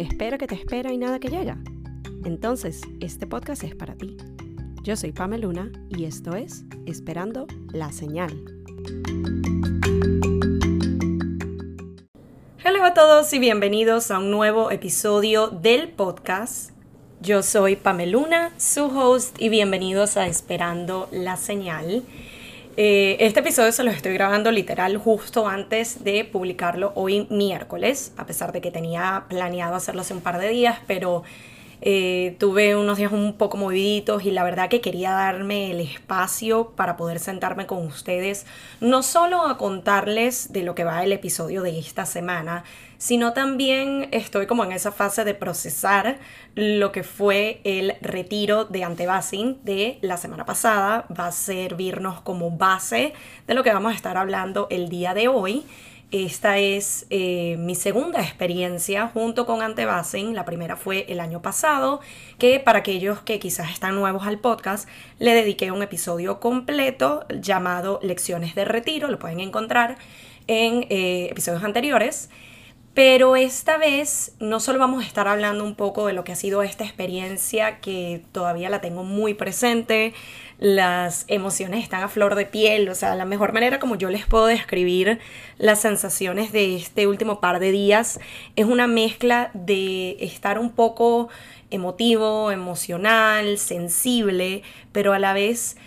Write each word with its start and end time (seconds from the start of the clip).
espera 0.00 0.38
que 0.38 0.46
te 0.46 0.54
espera 0.54 0.92
y 0.92 0.98
nada 0.98 1.18
que 1.18 1.28
llega. 1.28 1.58
Entonces, 2.24 2.80
este 3.00 3.26
podcast 3.26 3.64
es 3.64 3.74
para 3.74 3.94
ti. 3.94 4.16
Yo 4.82 4.96
soy 4.96 5.12
Pameluna 5.12 5.70
y 5.90 6.04
esto 6.04 6.34
es 6.34 6.64
Esperando 6.86 7.46
la 7.72 7.92
Señal. 7.92 8.32
Hola 12.64 12.86
a 12.86 12.94
todos 12.94 13.32
y 13.32 13.38
bienvenidos 13.38 14.10
a 14.10 14.18
un 14.18 14.30
nuevo 14.30 14.70
episodio 14.70 15.48
del 15.48 15.88
podcast. 15.90 16.70
Yo 17.20 17.42
soy 17.42 17.76
Pameluna, 17.76 18.52
su 18.56 18.86
host, 18.86 19.36
y 19.38 19.50
bienvenidos 19.50 20.16
a 20.16 20.26
Esperando 20.26 21.08
la 21.12 21.36
Señal. 21.36 22.02
Eh, 22.76 23.16
este 23.18 23.40
episodio 23.40 23.72
se 23.72 23.82
lo 23.82 23.90
estoy 23.90 24.12
grabando 24.14 24.52
literal 24.52 24.96
justo 24.96 25.48
antes 25.48 26.04
de 26.04 26.24
publicarlo 26.24 26.92
hoy 26.94 27.26
miércoles, 27.28 28.12
a 28.16 28.26
pesar 28.26 28.52
de 28.52 28.60
que 28.60 28.70
tenía 28.70 29.24
planeado 29.28 29.74
hacerlo 29.74 30.02
hace 30.02 30.14
un 30.14 30.20
par 30.20 30.38
de 30.38 30.48
días, 30.48 30.78
pero 30.86 31.24
eh, 31.80 32.36
tuve 32.38 32.76
unos 32.76 32.98
días 32.98 33.10
un 33.10 33.32
poco 33.32 33.56
moviditos 33.56 34.24
y 34.24 34.30
la 34.30 34.44
verdad 34.44 34.68
que 34.68 34.80
quería 34.80 35.10
darme 35.10 35.72
el 35.72 35.80
espacio 35.80 36.70
para 36.76 36.96
poder 36.96 37.18
sentarme 37.18 37.66
con 37.66 37.84
ustedes, 37.84 38.46
no 38.80 39.02
solo 39.02 39.48
a 39.48 39.58
contarles 39.58 40.52
de 40.52 40.62
lo 40.62 40.76
que 40.76 40.84
va 40.84 41.02
el 41.02 41.12
episodio 41.12 41.62
de 41.62 41.76
esta 41.76 42.06
semana, 42.06 42.62
sino 43.00 43.32
también 43.32 44.08
estoy 44.12 44.46
como 44.46 44.62
en 44.62 44.72
esa 44.72 44.92
fase 44.92 45.24
de 45.24 45.32
procesar 45.32 46.18
lo 46.54 46.92
que 46.92 47.02
fue 47.02 47.62
el 47.64 47.94
retiro 48.02 48.66
de 48.66 48.84
Antebasing 48.84 49.64
de 49.64 49.98
la 50.02 50.18
semana 50.18 50.44
pasada. 50.44 51.06
Va 51.18 51.28
a 51.28 51.32
servirnos 51.32 52.20
como 52.20 52.50
base 52.50 53.14
de 53.46 53.54
lo 53.54 53.64
que 53.64 53.72
vamos 53.72 53.92
a 53.92 53.96
estar 53.96 54.18
hablando 54.18 54.66
el 54.70 54.90
día 54.90 55.14
de 55.14 55.28
hoy. 55.28 55.64
Esta 56.10 56.58
es 56.58 57.06
eh, 57.08 57.56
mi 57.58 57.74
segunda 57.74 58.20
experiencia 58.20 59.06
junto 59.06 59.46
con 59.46 59.62
Antebasing. 59.62 60.34
La 60.34 60.44
primera 60.44 60.76
fue 60.76 61.06
el 61.08 61.20
año 61.20 61.40
pasado, 61.40 62.00
que 62.36 62.60
para 62.60 62.80
aquellos 62.80 63.22
que 63.22 63.38
quizás 63.38 63.70
están 63.70 63.94
nuevos 63.94 64.26
al 64.26 64.40
podcast, 64.40 64.86
le 65.18 65.32
dediqué 65.32 65.70
un 65.70 65.82
episodio 65.82 66.38
completo 66.38 67.24
llamado 67.40 67.98
Lecciones 68.02 68.54
de 68.54 68.66
Retiro. 68.66 69.08
Lo 69.08 69.18
pueden 69.18 69.40
encontrar 69.40 69.96
en 70.48 70.84
eh, 70.90 71.28
episodios 71.30 71.64
anteriores. 71.64 72.28
Pero 73.02 73.34
esta 73.34 73.78
vez 73.78 74.34
no 74.40 74.60
solo 74.60 74.78
vamos 74.78 75.02
a 75.02 75.06
estar 75.06 75.26
hablando 75.26 75.64
un 75.64 75.74
poco 75.74 76.06
de 76.06 76.12
lo 76.12 76.22
que 76.22 76.32
ha 76.32 76.36
sido 76.36 76.62
esta 76.62 76.84
experiencia 76.84 77.80
que 77.80 78.22
todavía 78.30 78.68
la 78.68 78.82
tengo 78.82 79.04
muy 79.04 79.32
presente, 79.32 80.12
las 80.58 81.24
emociones 81.26 81.82
están 81.82 82.02
a 82.02 82.08
flor 82.08 82.34
de 82.34 82.44
piel, 82.44 82.90
o 82.90 82.94
sea, 82.94 83.14
la 83.14 83.24
mejor 83.24 83.54
manera 83.54 83.78
como 83.78 83.94
yo 83.94 84.10
les 84.10 84.26
puedo 84.26 84.44
describir 84.44 85.18
las 85.56 85.80
sensaciones 85.80 86.52
de 86.52 86.76
este 86.76 87.06
último 87.06 87.40
par 87.40 87.58
de 87.58 87.72
días 87.72 88.20
es 88.54 88.66
una 88.66 88.86
mezcla 88.86 89.50
de 89.54 90.18
estar 90.20 90.58
un 90.58 90.70
poco 90.70 91.30
emotivo, 91.70 92.50
emocional, 92.50 93.56
sensible, 93.56 94.62
pero 94.92 95.14
a 95.14 95.18
la 95.18 95.32
vez 95.32 95.78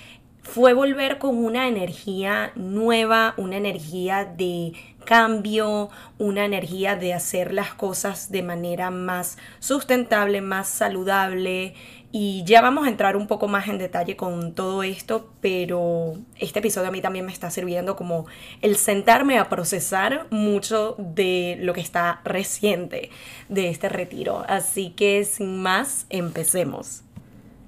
fue 0.44 0.74
volver 0.74 1.20
con 1.20 1.38
una 1.38 1.68
energía 1.68 2.52
nueva, 2.56 3.34
una 3.38 3.58
energía 3.58 4.26
de 4.26 4.74
cambio, 5.04 5.90
una 6.18 6.46
energía 6.46 6.96
de 6.96 7.14
hacer 7.14 7.54
las 7.54 7.74
cosas 7.74 8.32
de 8.32 8.44
manera 8.44 8.92
más 8.92 9.38
sustentable, 9.60 10.42
más 10.42 10.68
saludable. 10.68 11.74
Y 12.12 12.44
ya 12.46 12.62
vamos 12.62 12.86
a 12.86 12.90
entrar 12.90 13.18
un 13.18 13.26
poco 13.26 13.48
más 13.48 13.68
en 13.68 13.80
detalle 13.80 14.16
con 14.16 14.54
todo 14.54 14.84
esto, 14.84 15.32
pero 15.42 16.14
este 16.38 16.60
episodio 16.60 16.90
a 16.90 16.92
mí 16.92 17.02
también 17.02 17.26
me 17.26 17.32
está 17.32 17.50
sirviendo 17.50 17.96
como 17.96 18.28
el 18.62 18.76
sentarme 18.76 19.40
a 19.40 19.50
procesar 19.50 20.28
mucho 20.30 20.96
de 21.00 21.58
lo 21.60 21.74
que 21.74 21.82
está 21.82 22.22
reciente 22.24 23.10
de 23.50 23.70
este 23.70 23.90
retiro. 23.90 24.46
Así 24.48 24.92
que 24.92 25.26
sin 25.26 25.62
más, 25.62 26.06
empecemos. 26.10 27.04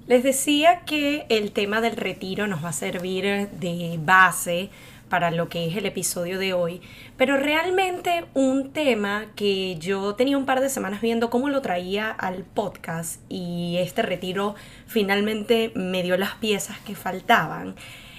Les 0.07 0.21
decía 0.21 0.81
que 0.85 1.25
el 1.29 1.51
tema 1.51 1.81
del 1.81 1.95
retiro 1.95 2.45
nos 2.45 2.63
va 2.63 2.69
a 2.69 2.73
servir 2.73 3.49
de 3.49 3.97
base 3.99 4.69
para 5.09 5.31
lo 5.31 5.49
que 5.49 5.67
es 5.67 5.77
el 5.77 5.85
episodio 5.85 6.39
de 6.39 6.53
hoy, 6.53 6.81
pero 7.17 7.37
realmente 7.37 8.25
un 8.33 8.71
tema 8.71 9.27
que 9.35 9.75
yo 9.75 10.15
tenía 10.15 10.37
un 10.37 10.45
par 10.45 10.61
de 10.61 10.69
semanas 10.69 11.01
viendo 11.01 11.29
cómo 11.29 11.49
lo 11.49 11.61
traía 11.61 12.11
al 12.11 12.43
podcast 12.43 13.21
y 13.29 13.77
este 13.79 14.01
retiro 14.01 14.55
finalmente 14.87 15.71
me 15.75 16.03
dio 16.03 16.17
las 16.17 16.35
piezas 16.35 16.79
que 16.79 16.95
faltaban, 16.95 17.75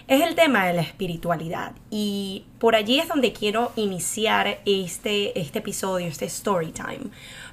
es 0.08 0.22
el 0.22 0.36
tema 0.36 0.66
de 0.66 0.72
la 0.75 0.82
espiritualidad. 0.82 1.72
Y 1.91 2.44
por 2.58 2.76
allí 2.76 3.00
es 3.00 3.08
donde 3.08 3.32
quiero 3.32 3.72
iniciar 3.76 4.60
este, 4.64 5.38
este 5.38 5.58
episodio, 5.58 6.06
este 6.06 6.26
story 6.26 6.70
time, 6.70 7.10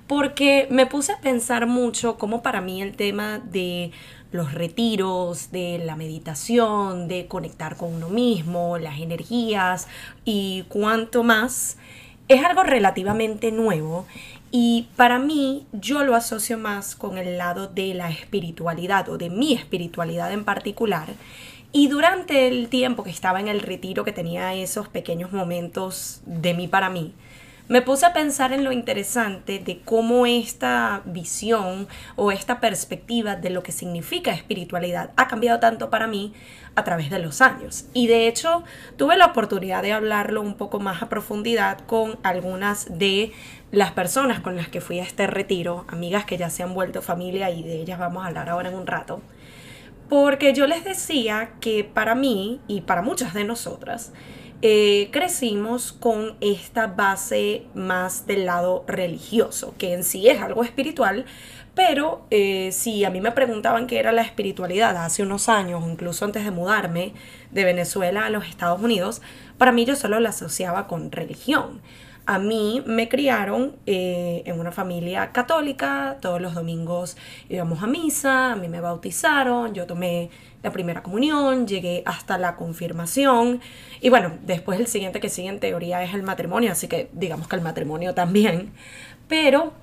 porque 0.08 0.68
me 0.70 0.86
puse 0.86 1.14
a 1.14 1.20
pensar 1.20 1.68
mucho 1.68 2.18
cómo 2.18 2.42
para 2.42 2.62
mí 2.62 2.82
el 2.82 2.96
tema 2.96 3.40
de 3.40 3.92
los 4.32 4.54
retiros, 4.54 5.52
de 5.52 5.80
la 5.84 5.96
meditación, 5.96 7.08
de 7.08 7.28
conectar 7.28 7.78
con 7.78 7.94
uno 7.94 8.10
mismo, 8.10 8.78
las 8.78 9.00
energías 9.00 9.88
y 10.26 10.66
cuanto 10.70 11.24
más, 11.24 11.78
es 12.28 12.44
algo 12.44 12.64
relativamente 12.64 13.52
nuevo 13.52 14.06
y 14.56 14.88
para 14.96 15.20
mí 15.20 15.66
yo 15.72 16.04
lo 16.04 16.16
asocio 16.16 16.58
más 16.58 16.96
con 16.96 17.18
el 17.18 17.38
lado 17.38 17.68
de 17.68 17.94
la 17.94 18.10
espiritualidad 18.10 19.10
o 19.10 19.18
de 19.18 19.30
mi 19.30 19.54
espiritualidad 19.54 20.32
en 20.32 20.46
particular. 20.46 21.08
Y 21.72 21.88
durante 21.88 22.48
el 22.48 22.70
tiempo 22.70 23.04
que 23.04 23.10
estaba 23.10 23.40
en 23.40 23.48
el 23.48 23.62
retiro, 23.62 24.04
que 24.04 24.12
tenía 24.12 24.54
esos 24.54 24.88
pequeños 24.88 25.32
momentos 25.32 26.22
de 26.28 26.54
mí 26.54 26.68
para 26.68 26.92
mí, 26.92 27.16
me 27.74 27.82
puse 27.82 28.06
a 28.06 28.14
pensar 28.14 28.54
en 28.54 28.64
lo 28.64 28.72
interesante 28.72 29.58
de 29.58 29.80
cómo 29.80 30.28
esta 30.28 31.02
visión 31.06 31.88
o 32.16 32.32
esta 32.32 32.60
perspectiva 32.60 33.36
de 33.36 33.50
lo 33.50 33.64
que 33.64 33.72
significa 33.72 34.30
espiritualidad 34.30 35.10
ha 35.16 35.28
cambiado 35.28 35.60
tanto 35.60 35.90
para 35.90 36.06
mí 36.06 36.36
a 36.76 36.84
través 36.84 37.10
de 37.10 37.18
los 37.18 37.42
años. 37.42 37.86
Y 37.92 38.06
de 38.06 38.28
hecho 38.28 38.64
tuve 38.96 39.18
la 39.18 39.26
oportunidad 39.26 39.82
de 39.82 39.92
hablarlo 39.92 40.40
un 40.44 40.54
poco 40.54 40.80
más 40.80 41.02
a 41.02 41.10
profundidad 41.10 41.80
con 41.88 42.20
algunas 42.22 42.96
de 42.96 43.32
las 43.72 43.92
personas 43.92 44.40
con 44.40 44.56
las 44.56 44.68
que 44.68 44.80
fui 44.80 45.00
a 45.00 45.04
este 45.04 45.26
retiro, 45.26 45.86
amigas 45.88 46.26
que 46.26 46.38
ya 46.38 46.52
se 46.52 46.62
han 46.62 46.76
vuelto 46.76 47.02
familia 47.02 47.50
y 47.50 47.64
de 47.64 47.82
ellas 47.82 47.98
vamos 47.98 48.24
a 48.24 48.28
hablar 48.28 48.50
ahora 48.50 48.70
en 48.70 48.76
un 48.76 48.86
rato. 48.86 49.20
Porque 50.10 50.54
yo 50.54 50.68
les 50.68 50.84
decía 50.84 51.54
que 51.60 51.84
para 51.84 52.14
mí 52.14 52.62
y 52.68 52.82
para 52.82 53.02
muchas 53.02 53.34
de 53.34 53.46
nosotras, 53.46 54.14
eh, 54.66 55.10
crecimos 55.12 55.92
con 55.92 56.38
esta 56.40 56.88
base 56.88 57.64
más 57.74 58.26
del 58.28 58.46
lado 58.46 58.86
religioso, 58.88 59.76
que 59.78 59.92
en 59.92 60.06
sí 60.06 60.30
es 60.30 60.42
algo 60.42 60.64
espiritual, 60.64 61.26
pero 61.76 62.26
eh, 62.32 62.70
si 62.72 63.04
a 63.04 63.10
mí 63.10 63.20
me 63.20 63.34
preguntaban 63.34 63.88
qué 63.88 64.00
era 64.00 64.14
la 64.14 64.22
espiritualidad 64.22 64.96
hace 64.96 65.22
unos 65.22 65.50
años, 65.50 65.84
incluso 65.86 66.24
antes 66.24 66.46
de 66.46 66.52
mudarme 66.52 67.14
de 67.52 67.66
Venezuela 67.66 68.26
a 68.26 68.30
los 68.30 68.48
Estados 68.48 68.82
Unidos, 68.82 69.22
para 69.58 69.74
mí 69.74 69.84
yo 69.84 69.98
solo 69.98 70.22
la 70.22 70.30
asociaba 70.30 70.88
con 70.88 71.12
religión. 71.12 71.82
A 72.26 72.40
mí 72.40 72.82
me 72.86 73.10
criaron 73.10 73.76
eh, 73.86 74.44
en 74.46 74.58
una 74.58 74.72
familia 74.72 75.34
católica, 75.34 76.18
todos 76.22 76.42
los 76.42 76.54
domingos 76.54 77.18
íbamos 77.50 77.84
a 77.84 77.88
misa, 77.88 78.54
a 78.54 78.56
mí 78.56 78.70
me 78.70 78.80
bautizaron, 78.80 79.74
yo 79.74 79.86
tomé 79.86 80.30
la 80.64 80.72
primera 80.72 81.04
comunión, 81.04 81.68
llegué 81.68 82.02
hasta 82.06 82.38
la 82.38 82.56
confirmación 82.56 83.60
y 84.00 84.10
bueno, 84.10 84.32
después 84.46 84.80
el 84.80 84.88
siguiente 84.88 85.20
que 85.20 85.28
sigue 85.28 85.50
en 85.50 85.60
teoría 85.60 86.02
es 86.02 86.14
el 86.14 86.24
matrimonio, 86.24 86.72
así 86.72 86.88
que 86.88 87.10
digamos 87.12 87.50
que 87.50 87.58
el 87.58 87.62
matrimonio 87.62 88.14
también, 88.14 88.72
pero 89.28 89.74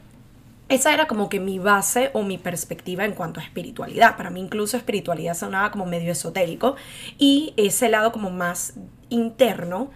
esa 0.71 0.95
era 0.95 1.07
como 1.09 1.29
que 1.29 1.41
mi 1.41 1.59
base 1.59 2.11
o 2.15 2.23
mi 2.23 2.39
perspectiva 2.39 3.05
en 3.05 3.13
cuanto 3.13 3.41
a 3.41 3.43
espiritualidad. 3.43 4.17
Para 4.17 4.31
mí 4.31 4.41
incluso 4.41 4.77
espiritualidad 4.77 5.35
sonaba 5.35 5.73
como 5.73 5.85
medio 5.85 6.13
esotérico 6.13 6.77
y 7.19 7.53
ese 7.57 7.89
lado 7.89 8.13
como 8.13 8.31
más 8.31 8.75
interno 9.09 9.91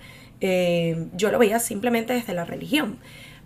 eh, 0.46 1.08
yo 1.14 1.30
lo 1.30 1.38
veía 1.38 1.58
simplemente 1.58 2.12
desde 2.12 2.34
la 2.34 2.44
religión. 2.44 2.98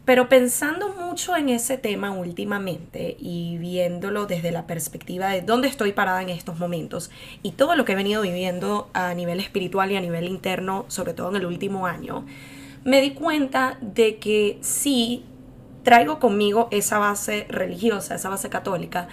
Pero 0.04 0.28
pensando 0.28 0.88
mucho 0.94 1.36
en 1.36 1.48
ese 1.48 1.78
tema 1.78 2.10
últimamente 2.10 3.16
y 3.20 3.56
viéndolo 3.58 4.26
desde 4.26 4.50
la 4.50 4.66
perspectiva 4.66 5.28
de 5.28 5.42
dónde 5.42 5.68
estoy 5.68 5.92
parada 5.92 6.22
en 6.22 6.28
estos 6.28 6.58
momentos 6.58 7.12
y 7.44 7.52
todo 7.52 7.76
lo 7.76 7.84
que 7.84 7.92
he 7.92 7.94
venido 7.94 8.22
viviendo 8.22 8.90
a 8.94 9.14
nivel 9.14 9.38
espiritual 9.38 9.92
y 9.92 9.96
a 9.96 10.00
nivel 10.00 10.24
interno, 10.24 10.86
sobre 10.88 11.14
todo 11.14 11.28
en 11.30 11.36
el 11.36 11.46
último 11.46 11.86
año, 11.86 12.26
me 12.84 13.00
di 13.00 13.12
cuenta 13.12 13.78
de 13.80 14.16
que 14.16 14.58
sí 14.60 15.24
traigo 15.84 16.18
conmigo 16.18 16.66
esa 16.72 16.98
base 16.98 17.46
religiosa, 17.48 18.16
esa 18.16 18.28
base 18.28 18.48
católica, 18.48 19.06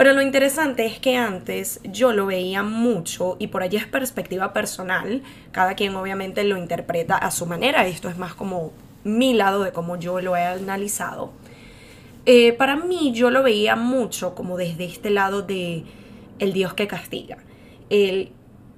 pero 0.00 0.14
lo 0.14 0.22
interesante 0.22 0.86
es 0.86 0.98
que 0.98 1.18
antes 1.18 1.78
yo 1.84 2.14
lo 2.14 2.24
veía 2.24 2.62
mucho 2.62 3.36
y 3.38 3.48
por 3.48 3.62
allí 3.62 3.76
es 3.76 3.84
perspectiva 3.84 4.54
personal, 4.54 5.22
cada 5.52 5.74
quien 5.74 5.94
obviamente 5.94 6.42
lo 6.42 6.56
interpreta 6.56 7.18
a 7.18 7.30
su 7.30 7.44
manera, 7.44 7.86
esto 7.86 8.08
es 8.08 8.16
más 8.16 8.32
como 8.32 8.72
mi 9.04 9.34
lado 9.34 9.62
de 9.62 9.72
cómo 9.72 9.98
yo 9.98 10.22
lo 10.22 10.36
he 10.36 10.42
analizado. 10.42 11.32
Eh, 12.24 12.54
para 12.54 12.76
mí 12.76 13.12
yo 13.12 13.30
lo 13.30 13.42
veía 13.42 13.76
mucho 13.76 14.34
como 14.34 14.56
desde 14.56 14.86
este 14.86 15.10
lado 15.10 15.42
de 15.42 15.84
el 16.38 16.54
Dios 16.54 16.72
que 16.72 16.88
castiga, 16.88 17.36
el 17.90 18.32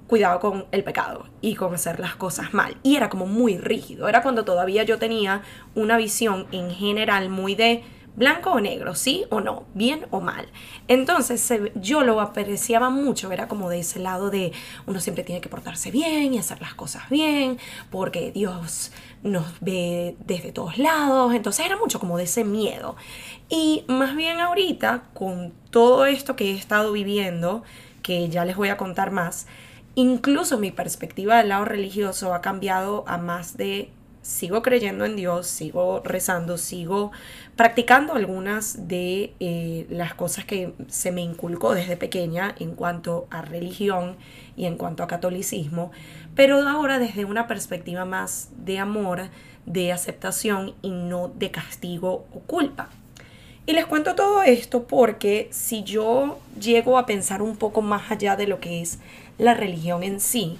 cuidado 0.07 0.41
con 0.41 0.65
el 0.73 0.83
pecado 0.83 1.29
y 1.39 1.55
con 1.55 1.73
hacer 1.73 2.01
las 2.01 2.17
cosas 2.17 2.53
mal. 2.53 2.75
Y 2.83 2.97
era 2.97 3.07
como 3.07 3.27
muy 3.27 3.57
rígido, 3.57 4.09
era 4.09 4.23
cuando 4.23 4.43
todavía 4.43 4.83
yo 4.83 4.99
tenía 4.99 5.41
una 5.73 5.95
visión 5.95 6.47
en 6.51 6.69
general 6.69 7.29
muy 7.29 7.55
de 7.55 7.81
blanco 8.15 8.51
o 8.51 8.59
negro, 8.59 8.95
sí 8.95 9.25
o 9.29 9.41
no, 9.41 9.63
bien 9.73 10.05
o 10.11 10.21
mal. 10.21 10.47
Entonces 10.87 11.51
yo 11.75 12.03
lo 12.03 12.21
apreciaba 12.21 12.89
mucho, 12.89 13.31
era 13.31 13.47
como 13.47 13.69
de 13.69 13.79
ese 13.79 13.99
lado 13.99 14.29
de 14.29 14.51
uno 14.85 14.99
siempre 14.99 15.23
tiene 15.23 15.41
que 15.41 15.49
portarse 15.49 15.91
bien 15.91 16.33
y 16.33 16.37
hacer 16.37 16.61
las 16.61 16.73
cosas 16.73 17.09
bien, 17.09 17.57
porque 17.89 18.31
Dios 18.31 18.91
nos 19.23 19.45
ve 19.61 20.15
desde 20.25 20.51
todos 20.51 20.77
lados, 20.77 21.33
entonces 21.33 21.65
era 21.65 21.77
mucho 21.77 21.99
como 21.99 22.17
de 22.17 22.25
ese 22.25 22.43
miedo. 22.43 22.95
Y 23.49 23.85
más 23.87 24.15
bien 24.15 24.39
ahorita, 24.39 25.03
con 25.13 25.53
todo 25.69 26.05
esto 26.05 26.35
que 26.35 26.51
he 26.51 26.55
estado 26.55 26.91
viviendo, 26.91 27.63
que 28.01 28.29
ya 28.29 28.45
les 28.45 28.55
voy 28.55 28.69
a 28.69 28.77
contar 28.77 29.11
más, 29.11 29.47
incluso 29.95 30.57
mi 30.59 30.71
perspectiva 30.71 31.37
del 31.37 31.49
lado 31.49 31.65
religioso 31.65 32.33
ha 32.33 32.41
cambiado 32.41 33.05
a 33.07 33.17
más 33.17 33.57
de 33.57 33.89
sigo 34.23 34.61
creyendo 34.63 35.05
en 35.05 35.15
Dios, 35.15 35.45
sigo 35.47 36.01
rezando, 36.03 36.57
sigo 36.57 37.11
practicando 37.55 38.13
algunas 38.13 38.87
de 38.87 39.33
eh, 39.39 39.85
las 39.89 40.15
cosas 40.15 40.45
que 40.45 40.73
se 40.87 41.11
me 41.11 41.21
inculcó 41.21 41.75
desde 41.75 41.97
pequeña 41.97 42.55
en 42.57 42.73
cuanto 42.73 43.27
a 43.29 43.41
religión 43.41 44.15
y 44.55 44.65
en 44.65 44.77
cuanto 44.77 45.03
a 45.03 45.07
catolicismo, 45.07 45.91
pero 46.35 46.67
ahora 46.67 46.99
desde 46.99 47.25
una 47.25 47.47
perspectiva 47.47 48.05
más 48.05 48.49
de 48.57 48.79
amor, 48.79 49.29
de 49.65 49.91
aceptación 49.91 50.73
y 50.81 50.91
no 50.91 51.27
de 51.27 51.51
castigo 51.51 52.25
o 52.33 52.39
culpa. 52.39 52.89
Y 53.65 53.73
les 53.73 53.85
cuento 53.85 54.15
todo 54.15 54.43
esto 54.43 54.87
porque 54.87 55.49
si 55.51 55.83
yo 55.83 56.39
llego 56.59 56.97
a 56.97 57.05
pensar 57.05 57.41
un 57.41 57.57
poco 57.57 57.81
más 57.81 58.09
allá 58.09 58.35
de 58.35 58.47
lo 58.47 58.59
que 58.59 58.81
es 58.81 58.99
la 59.37 59.53
religión 59.53 60.03
en 60.03 60.19
sí, 60.19 60.59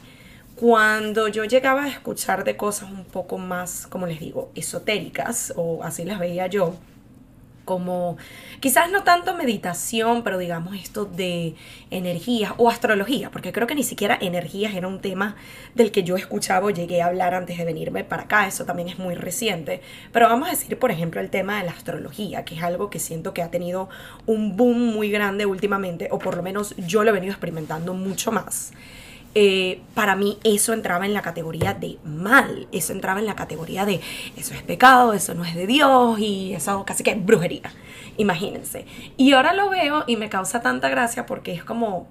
cuando 0.64 1.28
yo 1.28 1.44
llegaba 1.44 1.84
a 1.84 1.90
escuchar 1.90 2.46
de 2.46 2.56
cosas 2.56 2.90
un 2.90 3.04
poco 3.04 3.38
más, 3.38 3.86
como 3.86 4.08
les 4.08 4.22
digo, 4.22 4.50
esotéricas, 4.56 5.52
o 5.58 5.84
así 5.84 6.06
las 6.06 6.20
veía 6.20 6.48
yo, 6.48 6.76
como 7.66 8.16
quizás 8.62 8.90
no 8.90 9.04
tanto 9.04 9.36
meditación, 9.36 10.24
pero 10.24 10.38
digamos 10.38 10.78
esto 10.78 11.04
de 11.04 11.56
energías 11.92 12.54
o 12.56 12.70
astrología, 12.70 13.30
porque 13.30 13.52
creo 13.52 13.68
que 13.68 13.76
ni 13.76 13.84
siquiera 13.84 14.18
energías 14.22 14.74
era 14.74 14.88
un 14.88 15.02
tema 15.02 15.36
del 15.76 15.92
que 15.92 16.04
yo 16.04 16.16
escuchaba 16.16 16.68
o 16.68 16.70
llegué 16.70 17.02
a 17.02 17.08
hablar 17.08 17.34
antes 17.34 17.58
de 17.58 17.66
venirme 17.66 18.06
para 18.06 18.24
acá, 18.24 18.48
eso 18.48 18.64
también 18.64 18.88
es 18.88 18.98
muy 18.98 19.16
reciente, 19.16 19.82
pero 20.14 20.30
vamos 20.30 20.48
a 20.48 20.52
decir, 20.52 20.80
por 20.80 20.92
ejemplo, 20.92 21.20
el 21.20 21.30
tema 21.30 21.58
de 21.60 21.66
la 21.66 21.74
astrología, 21.74 22.46
que 22.46 22.56
es 22.56 22.64
algo 22.64 22.90
que 22.90 23.00
siento 23.00 23.34
que 23.34 23.42
ha 23.42 23.52
tenido 23.52 23.90
un 24.28 24.56
boom 24.56 24.94
muy 24.94 25.12
grande 25.12 25.46
últimamente, 25.46 26.08
o 26.10 26.20
por 26.20 26.38
lo 26.38 26.42
menos 26.42 26.74
yo 26.78 27.04
lo 27.04 27.10
he 27.10 27.14
venido 27.14 27.34
experimentando 27.34 27.94
mucho 27.94 28.32
más. 28.32 28.72
Eh, 29.36 29.82
para 29.96 30.16
mí 30.16 30.38
eso 30.44 30.74
entraba 30.74 31.06
en 31.06 31.14
la 31.14 31.24
categoría 31.24 31.74
de 31.74 31.98
mal, 32.06 32.68
eso 32.72 32.94
entraba 32.94 33.20
en 33.20 33.26
la 33.26 33.36
categoría 33.36 33.84
de 33.84 34.00
eso 34.38 34.54
es 34.54 34.62
pecado, 34.62 35.14
eso 35.14 35.34
no 35.34 35.44
es 35.44 35.56
de 35.56 35.66
Dios 35.66 36.20
y 36.20 36.54
eso 36.54 36.86
casi 36.86 37.04
que 37.04 37.12
es 37.12 37.26
brujería, 37.26 37.74
imagínense. 38.18 38.86
Y 39.18 39.34
ahora 39.34 39.54
lo 39.54 39.70
veo 39.70 40.04
y 40.06 40.18
me 40.18 40.30
causa 40.30 40.62
tanta 40.62 40.88
gracia 40.90 41.26
porque 41.26 41.52
es 41.52 41.64
como 41.64 42.08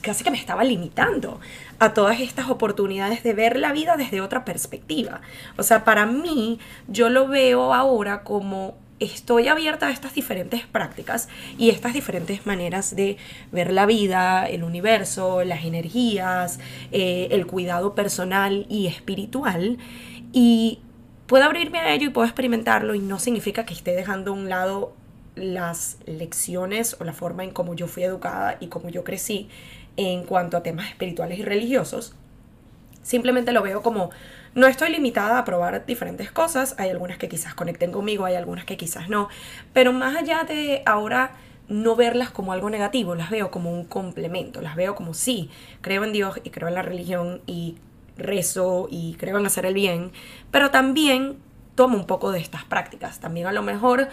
casi 0.00 0.24
que 0.24 0.30
me 0.30 0.38
estaba 0.38 0.64
limitando 0.64 1.38
a 1.78 1.92
todas 1.92 2.20
estas 2.20 2.48
oportunidades 2.48 3.22
de 3.22 3.34
ver 3.34 3.58
la 3.58 3.72
vida 3.72 3.98
desde 3.98 4.22
otra 4.22 4.46
perspectiva. 4.46 5.20
O 5.58 5.62
sea, 5.62 5.84
para 5.84 6.06
mí 6.06 6.58
yo 6.86 7.10
lo 7.10 7.28
veo 7.28 7.74
ahora 7.74 8.22
como 8.22 8.74
estoy 9.00 9.48
abierta 9.48 9.88
a 9.88 9.90
estas 9.90 10.14
diferentes 10.14 10.66
prácticas 10.66 11.28
y 11.56 11.70
estas 11.70 11.92
diferentes 11.92 12.46
maneras 12.46 12.94
de 12.96 13.16
ver 13.52 13.72
la 13.72 13.86
vida, 13.86 14.46
el 14.46 14.64
universo, 14.64 15.44
las 15.44 15.64
energías, 15.64 16.58
eh, 16.92 17.28
el 17.30 17.46
cuidado 17.46 17.94
personal 17.94 18.66
y 18.68 18.86
espiritual. 18.86 19.78
Y 20.32 20.80
puedo 21.26 21.44
abrirme 21.44 21.78
a 21.78 21.94
ello 21.94 22.06
y 22.06 22.10
puedo 22.10 22.26
experimentarlo 22.26 22.94
y 22.94 22.98
no 22.98 23.18
significa 23.18 23.64
que 23.64 23.74
esté 23.74 23.94
dejando 23.94 24.32
a 24.32 24.34
un 24.34 24.48
lado 24.48 24.94
las 25.36 25.98
lecciones 26.06 26.96
o 27.00 27.04
la 27.04 27.12
forma 27.12 27.44
en 27.44 27.50
cómo 27.50 27.74
yo 27.74 27.86
fui 27.86 28.02
educada 28.02 28.56
y 28.60 28.66
cómo 28.66 28.88
yo 28.88 29.04
crecí 29.04 29.48
en 29.96 30.24
cuanto 30.24 30.56
a 30.56 30.62
temas 30.62 30.88
espirituales 30.88 31.38
y 31.38 31.42
religiosos. 31.42 32.14
Simplemente 33.02 33.52
lo 33.52 33.62
veo 33.62 33.82
como 33.82 34.10
no 34.58 34.66
estoy 34.66 34.90
limitada 34.90 35.38
a 35.38 35.44
probar 35.44 35.86
diferentes 35.86 36.32
cosas, 36.32 36.74
hay 36.78 36.90
algunas 36.90 37.16
que 37.16 37.28
quizás 37.28 37.54
conecten 37.54 37.92
conmigo, 37.92 38.24
hay 38.24 38.34
algunas 38.34 38.64
que 38.64 38.76
quizás 38.76 39.08
no, 39.08 39.28
pero 39.72 39.92
más 39.92 40.16
allá 40.16 40.42
de 40.42 40.82
ahora 40.84 41.30
no 41.68 41.94
verlas 41.94 42.30
como 42.30 42.52
algo 42.52 42.68
negativo, 42.68 43.14
las 43.14 43.30
veo 43.30 43.52
como 43.52 43.70
un 43.70 43.84
complemento, 43.84 44.60
las 44.60 44.74
veo 44.74 44.96
como 44.96 45.14
sí, 45.14 45.48
creo 45.80 46.02
en 46.02 46.12
Dios 46.12 46.40
y 46.42 46.50
creo 46.50 46.66
en 46.66 46.74
la 46.74 46.82
religión 46.82 47.40
y 47.46 47.76
rezo 48.16 48.88
y 48.90 49.14
creo 49.14 49.38
en 49.38 49.46
hacer 49.46 49.64
el 49.64 49.74
bien, 49.74 50.10
pero 50.50 50.72
también 50.72 51.36
tomo 51.76 51.96
un 51.96 52.06
poco 52.06 52.32
de 52.32 52.40
estas 52.40 52.64
prácticas. 52.64 53.20
También 53.20 53.46
a 53.46 53.52
lo 53.52 53.62
mejor 53.62 54.08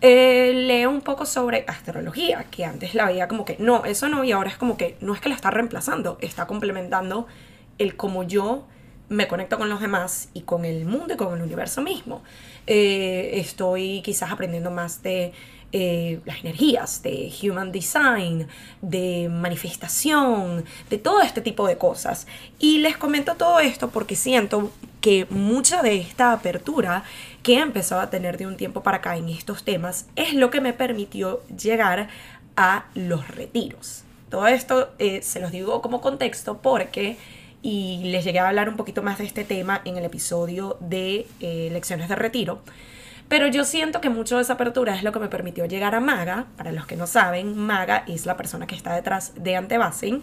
eh, 0.00 0.52
leo 0.54 0.90
un 0.90 1.00
poco 1.00 1.26
sobre 1.26 1.64
astrología, 1.66 2.44
que 2.44 2.64
antes 2.64 2.94
la 2.94 3.06
veía 3.06 3.26
como 3.26 3.44
que 3.44 3.56
no, 3.58 3.84
eso 3.84 4.08
no, 4.08 4.22
y 4.22 4.30
ahora 4.30 4.48
es 4.48 4.56
como 4.56 4.76
que 4.76 4.96
no 5.00 5.12
es 5.12 5.20
que 5.20 5.28
la 5.28 5.34
está 5.34 5.50
reemplazando, 5.50 6.18
está 6.20 6.46
complementando 6.46 7.26
el 7.78 7.96
como 7.96 8.22
yo 8.22 8.68
me 9.08 9.28
conecto 9.28 9.58
con 9.58 9.68
los 9.68 9.80
demás 9.80 10.28
y 10.34 10.42
con 10.42 10.64
el 10.64 10.84
mundo 10.84 11.14
y 11.14 11.16
con 11.16 11.34
el 11.34 11.42
universo 11.42 11.82
mismo. 11.82 12.22
Eh, 12.66 13.30
estoy 13.34 14.02
quizás 14.02 14.30
aprendiendo 14.30 14.70
más 14.70 15.02
de 15.02 15.32
eh, 15.70 16.20
las 16.24 16.40
energías, 16.40 17.02
de 17.02 17.30
human 17.42 17.72
design, 17.72 18.48
de 18.80 19.28
manifestación, 19.30 20.64
de 20.88 20.98
todo 20.98 21.20
este 21.20 21.40
tipo 21.40 21.66
de 21.66 21.76
cosas. 21.76 22.26
Y 22.58 22.78
les 22.78 22.96
comento 22.96 23.34
todo 23.34 23.60
esto 23.60 23.90
porque 23.90 24.16
siento 24.16 24.70
que 25.00 25.26
mucha 25.30 25.82
de 25.82 25.96
esta 25.96 26.32
apertura 26.32 27.04
que 27.42 27.54
he 27.54 27.60
empezado 27.60 28.00
a 28.00 28.10
tener 28.10 28.38
de 28.38 28.46
un 28.46 28.56
tiempo 28.56 28.82
para 28.82 28.98
acá 28.98 29.16
en 29.16 29.28
estos 29.28 29.62
temas 29.62 30.06
es 30.16 30.34
lo 30.34 30.50
que 30.50 30.60
me 30.60 30.72
permitió 30.72 31.42
llegar 31.48 32.08
a 32.56 32.86
los 32.94 33.28
retiros. 33.28 34.04
Todo 34.30 34.46
esto 34.46 34.90
eh, 34.98 35.22
se 35.22 35.40
los 35.40 35.52
digo 35.52 35.80
como 35.80 36.00
contexto 36.00 36.58
porque 36.58 37.16
y 37.62 38.02
les 38.04 38.24
llegué 38.24 38.38
a 38.38 38.48
hablar 38.48 38.68
un 38.68 38.76
poquito 38.76 39.02
más 39.02 39.18
de 39.18 39.24
este 39.24 39.44
tema 39.44 39.80
en 39.84 39.96
el 39.96 40.04
episodio 40.04 40.76
de 40.80 41.26
eh, 41.40 41.68
lecciones 41.72 42.08
de 42.08 42.16
retiro. 42.16 42.60
Pero 43.28 43.46
yo 43.46 43.64
siento 43.64 44.00
que 44.00 44.08
mucho 44.08 44.36
de 44.36 44.42
esa 44.42 44.54
apertura 44.54 44.94
es 44.94 45.02
lo 45.02 45.12
que 45.12 45.18
me 45.18 45.28
permitió 45.28 45.66
llegar 45.66 45.94
a 45.94 46.00
Maga. 46.00 46.46
Para 46.56 46.72
los 46.72 46.86
que 46.86 46.96
no 46.96 47.06
saben, 47.06 47.58
Maga 47.58 48.04
es 48.06 48.24
la 48.24 48.38
persona 48.38 48.66
que 48.66 48.74
está 48.74 48.94
detrás 48.94 49.32
de 49.36 49.54
Antebasing, 49.54 50.22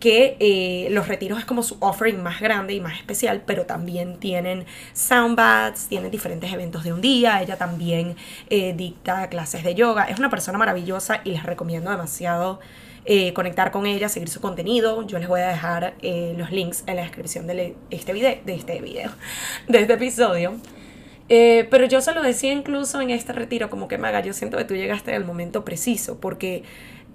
que 0.00 0.36
eh, 0.38 0.88
los 0.90 1.08
retiros 1.08 1.38
es 1.38 1.44
como 1.44 1.62
su 1.62 1.76
offering 1.80 2.22
más 2.22 2.40
grande 2.40 2.74
y 2.74 2.80
más 2.80 2.98
especial, 2.98 3.42
pero 3.44 3.66
también 3.66 4.18
tienen 4.18 4.64
soundbaths, 4.92 5.88
tienen 5.88 6.10
diferentes 6.10 6.52
eventos 6.52 6.84
de 6.84 6.92
un 6.92 7.00
día, 7.00 7.42
ella 7.42 7.56
también 7.56 8.16
eh, 8.48 8.74
dicta 8.76 9.28
clases 9.28 9.64
de 9.64 9.74
yoga, 9.74 10.04
es 10.04 10.18
una 10.18 10.30
persona 10.30 10.56
maravillosa 10.56 11.20
y 11.24 11.30
les 11.30 11.42
recomiendo 11.42 11.90
demasiado 11.90 12.60
eh, 13.04 13.32
conectar 13.32 13.70
con 13.70 13.86
ella, 13.86 14.08
seguir 14.08 14.28
su 14.28 14.40
contenido. 14.40 15.02
Yo 15.06 15.18
les 15.18 15.28
voy 15.28 15.40
a 15.40 15.48
dejar 15.48 15.94
los 16.02 16.50
links 16.52 16.84
en 16.86 16.96
la 16.96 17.02
descripción 17.02 17.46
de 17.46 17.74
este 17.90 18.12
video, 18.12 18.36
de 18.44 18.54
este 18.54 18.80
video, 18.80 19.10
de 19.68 19.80
este 19.80 19.94
episodio. 19.94 20.56
Pero 21.26 21.86
yo 21.86 22.00
se 22.00 22.12
lo 22.12 22.22
decía 22.22 22.52
incluso 22.52 23.00
en 23.00 23.10
este 23.10 23.32
retiro, 23.32 23.70
como 23.70 23.88
que 23.88 23.98
Maga, 23.98 24.20
yo 24.20 24.34
siento 24.34 24.58
que 24.58 24.64
tú 24.64 24.74
llegaste 24.74 25.14
al 25.14 25.24
momento 25.24 25.64
preciso, 25.64 26.20
porque 26.20 26.64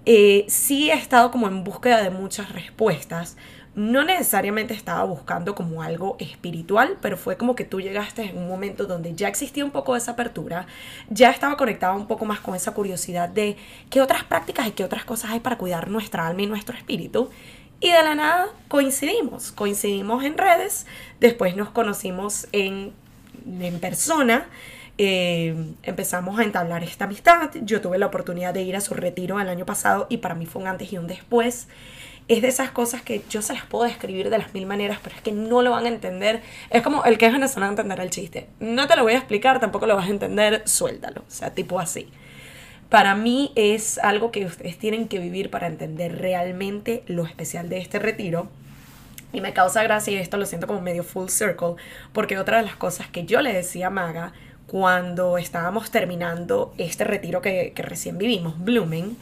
sí 0.06 0.92
he 0.92 0.94
estado 0.94 1.32
como 1.32 1.48
en 1.48 1.64
búsqueda 1.64 2.02
de 2.02 2.10
muchas 2.10 2.52
respuestas, 2.52 3.38
no 3.76 4.04
necesariamente 4.04 4.74
estaba 4.74 5.04
buscando 5.04 5.56
como 5.56 5.82
algo 5.82 6.16
espiritual, 6.20 6.98
pero 7.02 7.18
fue 7.18 7.38
como 7.38 7.56
que 7.56 7.66
tú 7.66 7.82
llegaste 7.82 8.24
en 8.24 8.38
un 8.38 8.48
momento 8.48 8.86
donde 8.86 9.16
ya 9.16 9.28
existía 9.28 9.66
un 9.66 9.72
poco 9.72 9.96
esa 9.96 10.12
apertura, 10.12 10.68
ya 11.10 11.32
estaba 11.32 11.58
conectada 11.58 11.96
un 11.96 12.08
poco 12.08 12.26
más 12.26 12.40
con 12.40 12.56
esa 12.56 12.74
curiosidad 12.74 13.30
de 13.30 13.58
qué 13.90 14.02
otras 14.02 14.24
prácticas 14.26 14.68
y 14.68 14.72
qué 14.72 14.84
otras 14.84 15.06
cosas 15.06 15.32
hay 15.32 15.40
para 15.40 15.58
cuidar 15.58 15.90
nuestra 15.90 16.28
alma 16.28 16.44
y 16.44 16.48
nuestro 16.48 16.78
espíritu. 16.78 17.30
Y 17.80 17.92
de 17.92 18.04
la 18.04 18.16
nada 18.16 18.48
coincidimos, 18.68 19.52
coincidimos 19.52 20.24
en 20.24 20.38
redes, 20.38 20.86
después 21.20 21.56
nos 21.56 21.70
conocimos 21.70 22.48
en, 22.52 22.94
en 23.60 23.80
persona, 23.80 24.46
eh, 24.98 25.56
empezamos 25.84 26.40
a 26.40 26.44
entablar 26.44 26.84
esta 26.84 27.06
amistad, 27.06 27.50
yo 27.62 27.82
tuve 27.82 27.98
la 27.98 28.06
oportunidad 28.06 28.54
de 28.54 28.62
ir 28.62 28.76
a 28.76 28.82
su 28.82 28.94
retiro 28.94 29.40
el 29.40 29.50
año 29.50 29.66
pasado 29.66 30.08
y 30.10 30.18
para 30.18 30.36
mí 30.36 30.46
fue 30.46 30.62
un 30.62 30.68
antes 30.68 30.94
y 30.94 30.98
un 30.98 31.08
después 31.08 31.68
es 32.28 32.42
de 32.42 32.48
esas 32.48 32.72
cosas 32.72 33.02
que 33.02 33.22
yo 33.30 33.42
se 33.42 33.54
las 33.54 33.66
puedo 33.66 33.86
describir 33.86 34.30
de 34.30 34.38
las 34.38 34.54
mil 34.54 34.66
maneras, 34.66 35.00
pero 35.04 35.16
es 35.16 35.22
que 35.22 35.32
no 35.32 35.62
lo 35.62 35.72
van 35.72 35.86
a 35.86 35.90
entender. 35.90 36.42
Es 36.70 36.82
como 36.82 37.04
el 37.04 37.18
que 37.18 37.26
es 37.26 37.34
venezolano 37.34 37.74
entenderá 37.74 38.04
el 38.04 38.10
chiste. 38.10 38.48
No 38.60 38.88
te 38.88 38.96
lo 38.96 39.04
voy 39.04 39.14
a 39.14 39.18
explicar, 39.18 39.60
tampoco 39.60 39.88
lo 39.88 39.96
vas 39.96 40.08
a 40.08 40.12
entender, 40.12 40.62
suéltalo. 40.66 41.22
O 41.22 41.32
sea, 41.32 41.54
tipo 41.54 41.80
así. 41.80 42.10
Para 42.90 43.16
mí 43.16 43.52
es 43.56 43.98
algo 43.98 44.32
que 44.32 44.46
ustedes 44.46 44.78
tienen 44.78 45.08
que 45.08 45.20
vivir 45.20 45.50
para 45.50 45.68
entender 45.68 46.20
realmente 46.20 47.04
lo 47.08 47.26
especial 47.26 47.68
de 47.68 47.80
este 47.80 48.00
retiro. 48.00 48.48
Y 49.34 49.42
me 49.42 49.52
causa 49.52 49.82
gracia 49.82 50.14
y 50.14 50.18
esto 50.18 50.38
lo 50.38 50.46
siento 50.46 50.68
como 50.68 50.80
medio 50.80 51.04
full 51.04 51.28
circle, 51.28 51.76
porque 52.14 52.38
otra 52.38 52.58
de 52.58 52.64
las 52.64 52.76
cosas 52.76 53.08
que 53.08 53.26
yo 53.26 53.42
le 53.42 53.52
decía 53.52 53.88
a 53.88 53.90
Maga 53.90 54.32
cuando 54.68 55.38
estábamos 55.38 55.92
terminando 55.92 56.74
este 56.78 57.04
retiro 57.04 57.42
que, 57.42 57.74
que 57.76 57.84
recién 57.84 58.18
vivimos, 58.18 58.60
Blooming, 58.64 59.18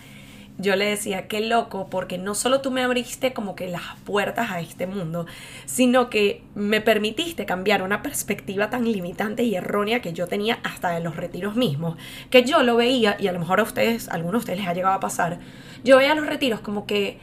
yo 0.61 0.75
le 0.75 0.85
decía, 0.85 1.27
qué 1.27 1.41
loco, 1.41 1.87
porque 1.89 2.17
no 2.17 2.35
solo 2.35 2.61
tú 2.61 2.71
me 2.71 2.83
abriste 2.83 3.33
como 3.33 3.55
que 3.55 3.67
las 3.67 3.81
puertas 4.05 4.51
a 4.51 4.59
este 4.59 4.85
mundo, 4.85 5.25
sino 5.65 6.09
que 6.09 6.43
me 6.53 6.81
permitiste 6.81 7.45
cambiar 7.45 7.81
una 7.81 8.03
perspectiva 8.03 8.69
tan 8.69 8.89
limitante 8.89 9.43
y 9.43 9.55
errónea 9.55 10.01
que 10.01 10.13
yo 10.13 10.27
tenía 10.27 10.59
hasta 10.63 10.89
de 10.89 10.99
los 10.99 11.15
retiros 11.15 11.55
mismos, 11.55 11.97
que 12.29 12.43
yo 12.43 12.61
lo 12.63 12.75
veía, 12.75 13.17
y 13.19 13.27
a 13.27 13.31
lo 13.31 13.39
mejor 13.39 13.59
a 13.59 13.63
ustedes, 13.63 14.07
a 14.09 14.13
algunos 14.13 14.33
de 14.33 14.37
ustedes 14.39 14.59
les 14.59 14.67
ha 14.67 14.73
llegado 14.73 14.95
a 14.95 14.99
pasar, 14.99 15.39
yo 15.83 15.97
veía 15.97 16.13
los 16.13 16.27
retiros 16.27 16.59
como 16.59 16.85
que 16.85 17.17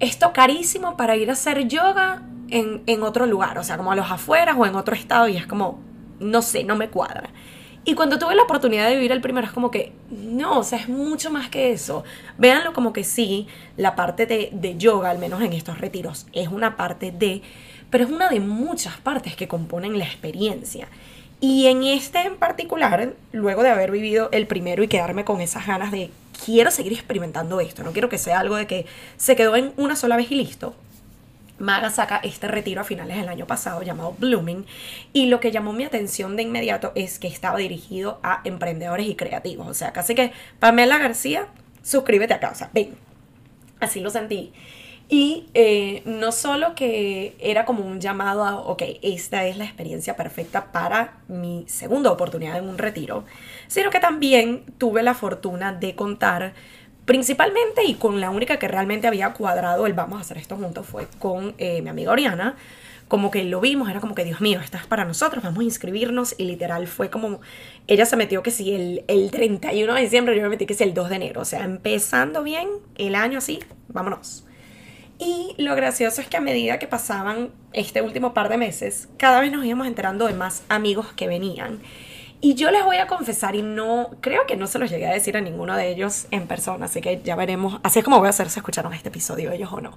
esto 0.00 0.32
carísimo 0.32 0.96
para 0.96 1.16
ir 1.16 1.30
a 1.30 1.34
hacer 1.34 1.68
yoga 1.68 2.22
en, 2.48 2.82
en 2.86 3.02
otro 3.02 3.26
lugar, 3.26 3.58
o 3.58 3.62
sea, 3.62 3.76
como 3.76 3.92
a 3.92 3.96
los 3.96 4.10
afueras 4.10 4.56
o 4.58 4.64
en 4.64 4.74
otro 4.74 4.94
estado, 4.94 5.28
y 5.28 5.36
es 5.36 5.46
como, 5.46 5.80
no 6.20 6.42
sé, 6.42 6.64
no 6.64 6.76
me 6.76 6.88
cuadra. 6.88 7.30
Y 7.86 7.94
cuando 7.94 8.18
tuve 8.18 8.34
la 8.34 8.44
oportunidad 8.44 8.88
de 8.88 8.94
vivir 8.94 9.12
el 9.12 9.20
primero, 9.20 9.46
es 9.46 9.52
como 9.52 9.70
que, 9.70 9.92
no, 10.10 10.60
o 10.60 10.64
sea, 10.64 10.78
es 10.78 10.88
mucho 10.88 11.30
más 11.30 11.50
que 11.50 11.72
eso. 11.72 12.02
Véanlo 12.38 12.72
como 12.72 12.94
que 12.94 13.04
sí, 13.04 13.46
la 13.76 13.94
parte 13.94 14.24
de, 14.24 14.48
de, 14.52 14.78
yoga, 14.78 15.10
al 15.10 15.18
menos 15.18 15.42
en 15.42 15.52
estos 15.52 15.78
retiros, 15.78 16.26
es 16.32 16.48
una 16.48 16.78
parte 16.78 17.12
de, 17.12 17.42
pero 17.90 18.04
es 18.04 18.10
una 18.10 18.30
de 18.30 18.40
muchas 18.40 18.96
partes 18.98 19.36
que 19.36 19.48
componen 19.48 19.98
la 19.98 20.04
experiencia. 20.04 20.88
Y 21.40 21.66
en 21.66 21.84
este 21.84 22.20
en 22.20 22.36
particular, 22.36 23.12
luego 23.32 23.62
de 23.62 23.68
haber 23.68 23.90
vivido 23.90 24.30
el 24.32 24.46
primero 24.46 24.82
y 24.82 24.88
quedarme 24.88 25.26
con 25.26 25.42
esas 25.42 25.66
ganas 25.66 25.92
de, 25.92 26.10
quiero 26.42 26.70
seguir 26.70 26.94
experimentando 26.94 27.60
esto, 27.60 27.82
no 27.82 27.92
quiero 27.92 28.08
que 28.08 28.16
sea 28.16 28.40
algo 28.40 28.56
de 28.56 28.66
que 28.66 28.86
se 29.18 29.36
quedó 29.36 29.54
en 29.56 29.74
una 29.76 29.94
sola 29.94 30.16
vez 30.16 30.30
y 30.30 30.36
listo, 30.36 30.74
Maga 31.58 31.90
saca 31.90 32.20
este 32.22 32.48
retiro 32.48 32.80
a 32.80 32.84
finales 32.84 33.16
del 33.16 33.28
año 33.28 33.46
pasado 33.46 33.82
llamado 33.82 34.16
Blooming 34.18 34.66
y 35.12 35.26
lo 35.26 35.38
que 35.40 35.52
llamó 35.52 35.72
mi 35.72 35.84
atención 35.84 36.36
de 36.36 36.42
inmediato 36.42 36.92
es 36.94 37.18
que 37.18 37.28
estaba 37.28 37.58
dirigido 37.58 38.18
a 38.22 38.40
emprendedores 38.44 39.06
y 39.06 39.14
creativos. 39.14 39.68
O 39.68 39.74
sea, 39.74 39.92
casi 39.92 40.14
que 40.14 40.32
Pamela 40.58 40.98
García, 40.98 41.46
suscríbete 41.82 42.34
a 42.34 42.40
casa, 42.40 42.70
ven. 42.72 42.96
Así 43.80 44.00
lo 44.00 44.10
sentí. 44.10 44.52
Y 45.08 45.46
eh, 45.52 46.02
no 46.06 46.32
solo 46.32 46.74
que 46.74 47.36
era 47.38 47.66
como 47.66 47.84
un 47.84 48.00
llamado 48.00 48.44
a, 48.44 48.56
ok, 48.56 48.82
esta 49.02 49.44
es 49.46 49.58
la 49.58 49.64
experiencia 49.64 50.16
perfecta 50.16 50.72
para 50.72 51.18
mi 51.28 51.64
segunda 51.68 52.10
oportunidad 52.10 52.56
en 52.56 52.68
un 52.68 52.78
retiro, 52.78 53.24
sino 53.68 53.90
que 53.90 54.00
también 54.00 54.64
tuve 54.78 55.02
la 55.02 55.14
fortuna 55.14 55.72
de 55.72 55.94
contar 55.94 56.54
Principalmente 57.04 57.84
y 57.84 57.94
con 57.94 58.20
la 58.20 58.30
única 58.30 58.58
que 58.58 58.66
realmente 58.66 59.06
había 59.06 59.32
cuadrado 59.34 59.86
el 59.86 59.92
vamos 59.92 60.18
a 60.18 60.20
hacer 60.22 60.38
esto 60.38 60.56
juntos 60.56 60.86
fue 60.86 61.06
con 61.18 61.54
eh, 61.58 61.82
mi 61.82 61.90
amiga 61.90 62.12
Oriana. 62.12 62.56
Como 63.08 63.30
que 63.30 63.44
lo 63.44 63.60
vimos, 63.60 63.90
era 63.90 64.00
como 64.00 64.14
que 64.14 64.24
Dios 64.24 64.40
mío, 64.40 64.60
esta 64.60 64.78
es 64.78 64.86
para 64.86 65.04
nosotros, 65.04 65.44
vamos 65.44 65.60
a 65.60 65.64
inscribirnos. 65.64 66.34
Y 66.38 66.44
literal 66.44 66.86
fue 66.86 67.10
como, 67.10 67.40
ella 67.86 68.06
se 68.06 68.16
metió 68.16 68.42
que 68.42 68.50
si 68.50 68.72
el, 68.72 69.04
el 69.08 69.30
31 69.30 69.92
de 69.92 70.00
diciembre, 70.00 70.34
yo 70.34 70.42
me 70.42 70.48
metí 70.48 70.64
que 70.64 70.72
si 70.72 70.84
el 70.84 70.94
2 70.94 71.10
de 71.10 71.16
enero. 71.16 71.42
O 71.42 71.44
sea, 71.44 71.64
empezando 71.64 72.42
bien 72.42 72.68
el 72.96 73.14
año 73.14 73.38
así, 73.38 73.60
vámonos. 73.88 74.44
Y 75.18 75.54
lo 75.58 75.76
gracioso 75.76 76.20
es 76.22 76.28
que 76.28 76.38
a 76.38 76.40
medida 76.40 76.78
que 76.78 76.88
pasaban 76.88 77.50
este 77.72 78.02
último 78.02 78.34
par 78.34 78.48
de 78.48 78.56
meses, 78.56 79.08
cada 79.18 79.40
vez 79.40 79.52
nos 79.52 79.64
íbamos 79.64 79.86
enterando 79.86 80.26
de 80.26 80.34
más 80.34 80.64
amigos 80.68 81.12
que 81.12 81.28
venían. 81.28 81.80
Y 82.44 82.56
yo 82.56 82.70
les 82.70 82.84
voy 82.84 82.98
a 82.98 83.06
confesar, 83.06 83.56
y 83.56 83.62
no, 83.62 84.10
creo 84.20 84.44
que 84.46 84.54
no 84.54 84.66
se 84.66 84.78
los 84.78 84.90
llegué 84.90 85.06
a 85.06 85.14
decir 85.14 85.34
a 85.34 85.40
ninguno 85.40 85.74
de 85.78 85.88
ellos 85.88 86.26
en 86.30 86.46
persona, 86.46 86.84
así 86.84 87.00
que 87.00 87.22
ya 87.24 87.36
veremos, 87.36 87.80
así 87.82 88.00
es 88.00 88.04
como 88.04 88.18
voy 88.18 88.26
a 88.26 88.30
hacer 88.30 88.50
si 88.50 88.58
escucharon 88.58 88.92
este 88.92 89.08
episodio 89.08 89.50
ellos 89.50 89.72
o 89.72 89.80
no. 89.80 89.96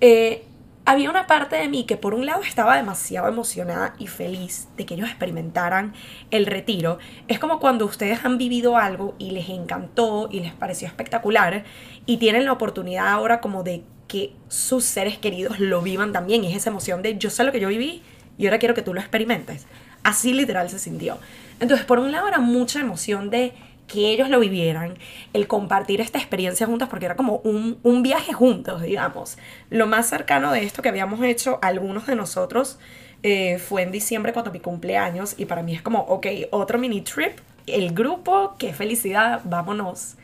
Eh, 0.00 0.44
había 0.84 1.10
una 1.10 1.26
parte 1.26 1.56
de 1.56 1.66
mí 1.66 1.82
que 1.82 1.96
por 1.96 2.14
un 2.14 2.24
lado 2.24 2.42
estaba 2.42 2.76
demasiado 2.76 3.26
emocionada 3.26 3.96
y 3.98 4.06
feliz 4.06 4.68
de 4.76 4.86
que 4.86 4.94
ellos 4.94 5.08
experimentaran 5.08 5.92
el 6.30 6.46
retiro. 6.46 7.00
Es 7.26 7.40
como 7.40 7.58
cuando 7.58 7.84
ustedes 7.84 8.24
han 8.24 8.38
vivido 8.38 8.76
algo 8.76 9.16
y 9.18 9.32
les 9.32 9.48
encantó 9.48 10.28
y 10.30 10.38
les 10.38 10.52
pareció 10.52 10.86
espectacular 10.86 11.64
y 12.06 12.18
tienen 12.18 12.44
la 12.44 12.52
oportunidad 12.52 13.08
ahora 13.08 13.40
como 13.40 13.64
de 13.64 13.82
que 14.06 14.36
sus 14.46 14.84
seres 14.84 15.18
queridos 15.18 15.58
lo 15.58 15.82
vivan 15.82 16.12
también. 16.12 16.44
Y 16.44 16.52
es 16.52 16.58
esa 16.58 16.70
emoción 16.70 17.02
de 17.02 17.18
yo 17.18 17.28
sé 17.28 17.42
lo 17.42 17.50
que 17.50 17.58
yo 17.58 17.66
viví 17.66 18.04
y 18.38 18.46
ahora 18.46 18.60
quiero 18.60 18.76
que 18.76 18.82
tú 18.82 18.94
lo 18.94 19.00
experimentes. 19.00 19.66
Así 20.06 20.32
literal 20.32 20.70
se 20.70 20.78
sintió. 20.78 21.18
Entonces, 21.58 21.84
por 21.84 21.98
un 21.98 22.12
lado 22.12 22.28
era 22.28 22.38
mucha 22.38 22.78
emoción 22.78 23.28
de 23.28 23.54
que 23.88 24.12
ellos 24.12 24.30
lo 24.30 24.38
vivieran, 24.38 24.94
el 25.32 25.48
compartir 25.48 26.00
esta 26.00 26.18
experiencia 26.18 26.64
juntos, 26.64 26.88
porque 26.88 27.06
era 27.06 27.16
como 27.16 27.38
un, 27.38 27.78
un, 27.82 28.04
viaje 28.04 28.32
juntos, 28.32 28.82
digamos. 28.82 29.36
Lo 29.68 29.88
más 29.88 30.08
cercano 30.08 30.52
de 30.52 30.62
esto 30.62 30.80
que 30.80 30.90
habíamos 30.90 31.20
hecho 31.24 31.58
algunos 31.60 32.06
de 32.06 32.14
nosotros 32.14 32.78
eh, 33.24 33.58
fue 33.58 33.82
en 33.82 33.90
diciembre 33.90 34.32
cuando 34.32 34.52
mi 34.52 34.60
cumpleaños, 34.60 35.34
y 35.38 35.46
para 35.46 35.64
mí 35.64 35.74
es 35.74 35.82
como, 35.82 35.98
ok, 36.02 36.28
otro 36.52 36.78
mini 36.78 37.00
trip, 37.00 37.40
el 37.66 37.92
grupo, 37.92 38.54
qué 38.60 38.72
felicidad, 38.72 39.40
vámonos. 39.42 40.14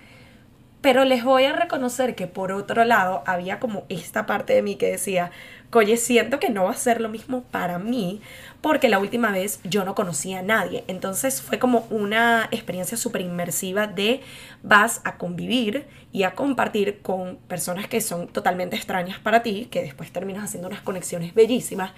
Pero 0.82 1.04
les 1.04 1.22
voy 1.22 1.44
a 1.44 1.52
reconocer 1.52 2.16
que 2.16 2.26
por 2.26 2.50
otro 2.50 2.84
lado 2.84 3.22
había 3.24 3.60
como 3.60 3.84
esta 3.88 4.26
parte 4.26 4.52
de 4.52 4.62
mí 4.62 4.74
que 4.74 4.90
decía, 4.90 5.30
oye, 5.72 5.96
siento 5.96 6.40
que 6.40 6.50
no 6.50 6.64
va 6.64 6.72
a 6.72 6.74
ser 6.74 7.00
lo 7.00 7.08
mismo 7.08 7.44
para 7.44 7.78
mí 7.78 8.20
porque 8.60 8.88
la 8.88 8.98
última 8.98 9.30
vez 9.30 9.60
yo 9.62 9.84
no 9.84 9.94
conocía 9.94 10.40
a 10.40 10.42
nadie. 10.42 10.82
Entonces 10.88 11.40
fue 11.40 11.60
como 11.60 11.86
una 11.90 12.48
experiencia 12.50 12.96
súper 12.96 13.22
inmersiva 13.22 13.86
de 13.86 14.22
vas 14.64 15.00
a 15.04 15.18
convivir 15.18 15.86
y 16.10 16.24
a 16.24 16.34
compartir 16.34 17.00
con 17.00 17.36
personas 17.46 17.86
que 17.86 18.00
son 18.00 18.26
totalmente 18.26 18.74
extrañas 18.74 19.20
para 19.20 19.44
ti, 19.44 19.68
que 19.70 19.82
después 19.82 20.10
terminas 20.10 20.44
haciendo 20.44 20.66
unas 20.66 20.82
conexiones 20.82 21.32
bellísimas. 21.32 21.92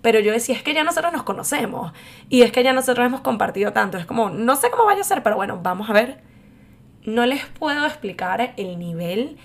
Pero 0.00 0.18
yo 0.18 0.32
decía, 0.32 0.56
es 0.56 0.62
que 0.62 0.72
ya 0.72 0.82
nosotros 0.82 1.12
nos 1.12 1.24
conocemos 1.24 1.92
y 2.30 2.40
es 2.40 2.52
que 2.52 2.62
ya 2.62 2.72
nosotros 2.72 3.04
hemos 3.04 3.20
compartido 3.20 3.74
tanto. 3.74 3.98
Es 3.98 4.06
como, 4.06 4.30
no 4.30 4.56
sé 4.56 4.70
cómo 4.70 4.86
vaya 4.86 5.02
a 5.02 5.04
ser, 5.04 5.22
pero 5.22 5.36
bueno, 5.36 5.60
vamos 5.62 5.90
a 5.90 5.92
ver 5.92 6.29
no 7.04 7.26
les 7.26 7.46
puedo 7.46 7.86
explicar 7.86 8.52
el 8.56 8.78
nivel 8.78 9.36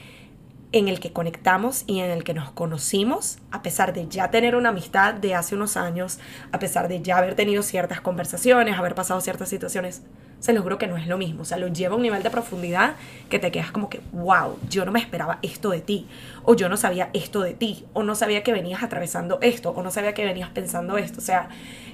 en 0.72 0.90
el 0.90 1.00
que 1.00 1.14
conectamos 1.14 1.86
y 1.88 2.00
en 2.02 2.12
el 2.12 2.26
que 2.26 2.34
nos 2.34 2.52
conocimos, 2.52 3.38
a 3.52 3.62
pesar 3.62 3.94
de 3.94 4.10
ya 4.10 4.30
tener 4.30 4.58
una 4.58 4.70
amistad 4.70 5.14
de 5.14 5.34
hace 5.34 5.56
unos 5.56 5.78
años, 5.78 6.20
a 6.52 6.60
pesar 6.60 6.90
de 6.90 7.02
ya 7.02 7.18
haber 7.18 7.36
tenido 7.36 7.64
ciertas 7.64 8.02
conversaciones, 8.02 8.78
haber 8.78 8.94
pasado 8.94 9.22
ciertas 9.22 9.48
situaciones, 9.48 10.02
se 10.42 10.52
logró 10.52 10.78
que 10.78 10.88
no 10.88 10.98
es 10.98 11.08
lo 11.08 11.18
mismo. 11.18 11.44
O 11.44 11.46
sea, 11.46 11.58
lo 11.58 11.70
lleva 11.70 11.94
a 11.94 11.96
un 11.96 12.02
nivel 12.02 12.24
de 12.24 12.30
profundidad 12.30 12.96
que 13.30 13.40
te 13.40 13.52
quedas 13.52 13.72
como 13.72 13.90
que, 13.90 14.02
wow, 14.12 14.60
yo 14.70 14.84
no 14.84 14.92
me 14.92 15.00
esperaba 15.00 15.40
esto 15.44 15.70
de 15.70 15.80
ti, 15.80 16.08
o 16.44 16.56
yo 16.56 16.68
no 16.68 16.76
sabía 16.76 17.10
esto 17.14 17.40
de 17.40 17.54
ti, 17.54 17.86
o 17.94 18.04
no 18.04 18.14
sabía 18.14 18.44
que 18.44 18.52
venías 18.52 18.84
atravesando 18.84 19.40
esto, 19.42 19.72
o 19.72 19.82
no 19.82 19.92
sabía 19.92 20.14
que 20.14 20.26
venías 20.26 20.50
pensando 20.50 20.98
esto. 20.98 21.20
O 21.20 21.24
sea, 21.24 21.48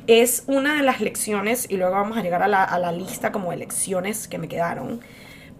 es 0.07 0.43
una 0.47 0.73
de 0.73 0.81
las 0.81 1.01
lecciones, 1.01 1.69
y 1.69 1.77
luego 1.77 1.93
vamos 1.93 2.17
a 2.17 2.23
llegar 2.23 2.41
a 2.41 2.47
la, 2.47 2.63
a 2.63 2.79
la 2.79 2.91
lista 2.91 3.31
como 3.31 3.51
de 3.51 3.57
lecciones 3.57 4.27
que 4.27 4.39
me 4.39 4.47
quedaron 4.47 5.01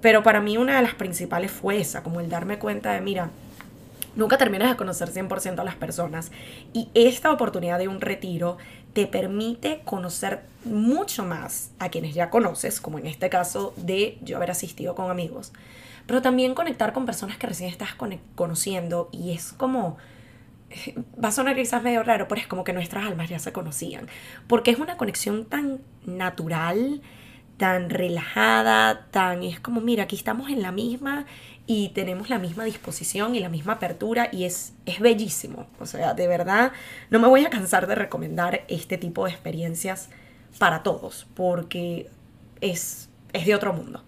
pero 0.01 0.24
para 0.24 0.41
mí 0.41 0.58
una 0.58 0.75
de 0.77 0.81
las 0.81 0.96
principales 0.96 1.51
fue 1.51 1.79
esa, 1.79 2.03
como 2.03 2.20
el 2.20 2.29
darme 2.29 2.60
cuenta 2.60 2.93
de, 2.93 3.01
mira, 3.01 3.29
nunca 4.15 4.38
terminas 4.38 4.70
de 4.70 4.75
conocer 4.75 5.10
100% 5.10 5.60
a 5.60 5.63
las 5.63 5.75
personas 5.75 6.31
y 6.74 6.89
esta 6.93 7.31
oportunidad 7.31 7.79
de 7.79 7.88
un 7.88 8.01
retiro 8.01 8.58
te 8.93 9.08
permite 9.08 9.81
conocer 9.86 10.41
mucho 10.65 11.24
más 11.24 11.72
a 11.79 11.89
quienes 11.89 12.13
ya 12.13 12.29
conoces, 12.29 12.81
como 12.81 13.00
en 13.00 13.08
este 13.08 13.29
caso 13.29 13.74
de 13.77 14.17
yo 14.22 14.38
haber 14.38 14.51
asistido 14.51 14.96
con 14.96 15.10
amigos, 15.10 15.53
pero 16.08 16.22
también 16.22 16.55
conectar 16.55 16.93
con 16.93 17.05
personas 17.05 17.38
que 17.38 17.48
recién 17.48 17.70
estás 17.70 17.96
conociendo 18.36 19.10
y 19.12 19.31
es 19.31 19.53
como 19.53 19.98
va 21.24 21.29
a 21.29 21.31
sonar 21.31 21.55
quizás 21.55 21.84
medio 21.84 22.03
raro, 22.03 22.27
pero 22.27 22.41
es 22.41 22.48
como 22.48 22.63
que 22.63 22.74
nuestras 22.74 23.05
almas 23.05 23.29
ya 23.29 23.39
se 23.39 23.51
conocían, 23.51 24.08
porque 24.48 24.72
es 24.72 24.79
una 24.79 24.98
conexión 24.98 25.46
tan 25.46 25.79
natural, 26.05 27.01
tan 27.62 27.91
relajada, 27.91 29.06
tan 29.12 29.44
es 29.44 29.60
como, 29.60 29.82
mira, 29.82 30.06
aquí 30.06 30.15
estamos 30.15 30.50
en 30.50 30.63
la 30.63 30.72
misma 30.72 31.27
y 31.68 31.89
tenemos 31.89 32.27
la 32.27 32.39
misma 32.39 32.63
disposición 32.63 33.36
y 33.36 33.39
la 33.39 33.50
misma 33.50 33.74
apertura 33.74 34.30
y 34.32 34.46
es, 34.46 34.74
es 34.88 35.00
bellísimo. 35.00 35.68
O 35.80 35.86
sea, 35.86 36.15
de 36.15 36.27
verdad, 36.27 36.72
no 37.12 37.20
me 37.20 37.27
voy 37.27 37.46
a 37.46 37.51
cansar 37.51 37.86
de 37.86 37.94
recomendar 37.94 38.65
este 38.68 38.98
tipo 38.98 39.25
de 39.25 39.32
experiencias 39.34 40.10
para 40.58 40.82
todos, 40.82 41.27
porque 41.36 42.10
es, 42.62 43.10
es 43.32 43.46
de 43.46 43.53
otro 43.53 43.74
mundo. 43.74 44.03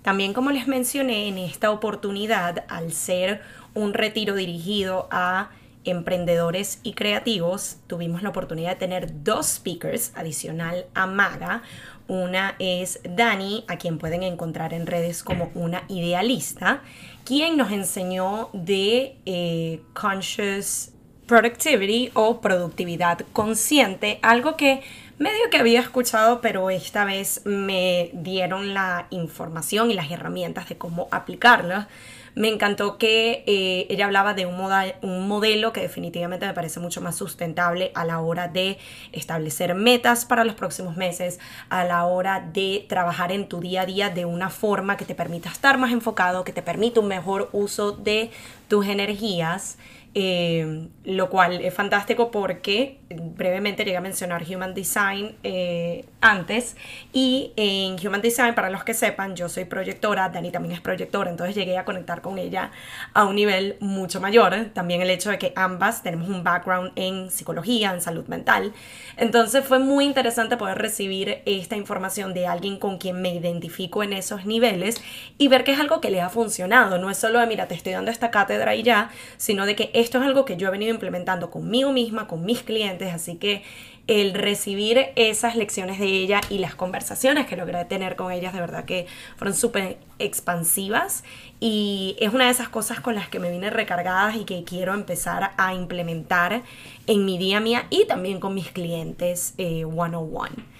También 0.00 0.32
como 0.32 0.50
les 0.50 0.66
mencioné, 0.66 1.28
en 1.28 1.36
esta 1.36 1.70
oportunidad, 1.70 2.64
al 2.68 2.94
ser 2.94 3.42
un 3.74 3.92
retiro 3.92 4.34
dirigido 4.34 5.08
a 5.10 5.50
emprendedores 5.84 6.80
y 6.82 6.94
creativos, 6.94 7.76
tuvimos 7.86 8.22
la 8.22 8.30
oportunidad 8.30 8.70
de 8.70 8.76
tener 8.76 9.24
dos 9.24 9.46
speakers 9.46 10.12
adicional 10.14 10.86
a 10.94 11.06
Maga. 11.06 11.62
Una 12.08 12.56
es 12.58 13.00
Dani, 13.04 13.64
a 13.68 13.76
quien 13.76 13.98
pueden 13.98 14.22
encontrar 14.22 14.72
en 14.72 14.86
redes 14.86 15.22
como 15.22 15.50
una 15.54 15.84
idealista, 15.88 16.82
quien 17.24 17.56
nos 17.56 17.70
enseñó 17.70 18.48
de 18.54 19.16
eh, 19.26 19.82
conscious 19.92 20.90
productivity 21.26 22.10
o 22.14 22.40
productividad 22.40 23.20
consciente, 23.32 24.18
algo 24.22 24.56
que 24.56 24.82
medio 25.18 25.50
que 25.50 25.58
había 25.58 25.80
escuchado, 25.80 26.40
pero 26.40 26.70
esta 26.70 27.04
vez 27.04 27.42
me 27.44 28.10
dieron 28.14 28.72
la 28.72 29.06
información 29.10 29.90
y 29.90 29.94
las 29.94 30.10
herramientas 30.10 30.68
de 30.68 30.78
cómo 30.78 31.08
aplicarla 31.10 31.88
Me 32.34 32.48
encantó 32.48 32.98
que 32.98 33.44
eh, 33.46 33.86
ella 33.88 34.06
hablaba 34.06 34.34
de 34.34 34.46
un, 34.46 34.58
un 35.02 35.28
modelo 35.28 35.72
que 35.72 35.80
definitivamente 35.80 36.46
me 36.46 36.54
parece 36.54 36.80
mucho 36.80 37.00
más 37.00 37.16
sustentable 37.16 37.92
a 37.94 38.04
la 38.04 38.20
hora 38.20 38.48
de 38.48 38.78
establecer 39.12 39.74
metas 39.74 40.24
para 40.24 40.44
los 40.44 40.54
próximos 40.54 40.96
meses, 40.96 41.40
a 41.68 41.84
la 41.84 42.04
hora 42.04 42.40
de 42.40 42.86
trabajar 42.88 43.32
en 43.32 43.48
tu 43.48 43.60
día 43.60 43.82
a 43.82 43.86
día 43.86 44.10
de 44.10 44.24
una 44.24 44.50
forma 44.50 44.96
que 44.96 45.04
te 45.04 45.14
permita 45.14 45.48
estar 45.48 45.78
más 45.78 45.92
enfocado, 45.92 46.44
que 46.44 46.52
te 46.52 46.62
permita 46.62 47.00
un 47.00 47.08
mejor 47.08 47.48
uso 47.52 47.92
de 47.92 48.30
tus 48.68 48.86
energías. 48.86 49.78
Eh, 50.14 50.88
lo 51.04 51.28
cual 51.28 51.60
es 51.60 51.72
fantástico 51.74 52.30
porque 52.30 52.97
brevemente 53.10 53.84
llegué 53.84 53.96
a 53.96 54.00
mencionar 54.00 54.44
Human 54.48 54.74
Design 54.74 55.34
eh, 55.42 56.04
antes 56.20 56.76
y 57.12 57.52
en 57.56 57.96
Human 58.06 58.20
Design, 58.20 58.54
para 58.54 58.70
los 58.70 58.84
que 58.84 58.92
sepan, 58.92 59.34
yo 59.34 59.48
soy 59.48 59.64
proyectora, 59.64 60.28
Dani 60.28 60.50
también 60.50 60.74
es 60.74 60.80
proyectora, 60.80 61.30
entonces 61.30 61.54
llegué 61.54 61.78
a 61.78 61.84
conectar 61.84 62.20
con 62.20 62.38
ella 62.38 62.70
a 63.14 63.24
un 63.24 63.36
nivel 63.36 63.76
mucho 63.80 64.20
mayor. 64.20 64.66
También 64.74 65.00
el 65.00 65.10
hecho 65.10 65.30
de 65.30 65.38
que 65.38 65.52
ambas 65.56 66.02
tenemos 66.02 66.28
un 66.28 66.44
background 66.44 66.92
en 66.96 67.30
psicología, 67.30 67.92
en 67.92 68.00
salud 68.00 68.26
mental. 68.26 68.72
Entonces 69.16 69.64
fue 69.64 69.78
muy 69.78 70.04
interesante 70.04 70.56
poder 70.56 70.78
recibir 70.78 71.42
esta 71.46 71.76
información 71.76 72.34
de 72.34 72.46
alguien 72.46 72.78
con 72.78 72.98
quien 72.98 73.22
me 73.22 73.34
identifico 73.34 74.02
en 74.02 74.12
esos 74.12 74.44
niveles 74.44 74.96
y 75.38 75.48
ver 75.48 75.64
que 75.64 75.72
es 75.72 75.80
algo 75.80 76.00
que 76.00 76.10
le 76.10 76.20
ha 76.20 76.28
funcionado. 76.28 76.98
No 76.98 77.10
es 77.10 77.16
solo 77.18 77.38
de, 77.40 77.46
mira, 77.46 77.68
te 77.68 77.74
estoy 77.74 77.92
dando 77.92 78.10
esta 78.10 78.30
cátedra 78.30 78.74
y 78.74 78.82
ya, 78.82 79.10
sino 79.36 79.64
de 79.66 79.76
que 79.76 79.90
esto 79.94 80.18
es 80.18 80.24
algo 80.24 80.44
que 80.44 80.56
yo 80.56 80.68
he 80.68 80.70
venido 80.70 80.92
implementando 80.92 81.50
conmigo 81.50 81.92
misma, 81.92 82.26
con 82.26 82.44
mis 82.44 82.62
clientes, 82.62 82.97
así 83.06 83.36
que 83.36 83.62
el 84.08 84.32
recibir 84.32 85.08
esas 85.16 85.54
lecciones 85.54 85.98
de 85.98 86.06
ella 86.06 86.40
y 86.48 86.58
las 86.58 86.74
conversaciones 86.74 87.46
que 87.46 87.56
logré 87.56 87.84
tener 87.84 88.16
con 88.16 88.32
ellas 88.32 88.54
de 88.54 88.60
verdad 88.60 88.86
que 88.86 89.06
fueron 89.36 89.54
súper 89.54 89.98
expansivas 90.18 91.24
y 91.60 92.16
es 92.18 92.32
una 92.32 92.46
de 92.46 92.50
esas 92.50 92.70
cosas 92.70 93.00
con 93.00 93.14
las 93.14 93.28
que 93.28 93.38
me 93.38 93.50
vine 93.50 93.68
recargadas 93.68 94.36
y 94.36 94.44
que 94.44 94.64
quiero 94.64 94.94
empezar 94.94 95.52
a 95.58 95.74
implementar 95.74 96.62
en 97.06 97.24
mi 97.26 97.36
día 97.36 97.60
mía 97.60 97.86
y 97.90 98.06
también 98.06 98.40
con 98.40 98.54
mis 98.54 98.70
clientes 98.70 99.52
eh, 99.58 99.84
one 99.84 100.16
on 100.16 100.30
one. 100.34 100.78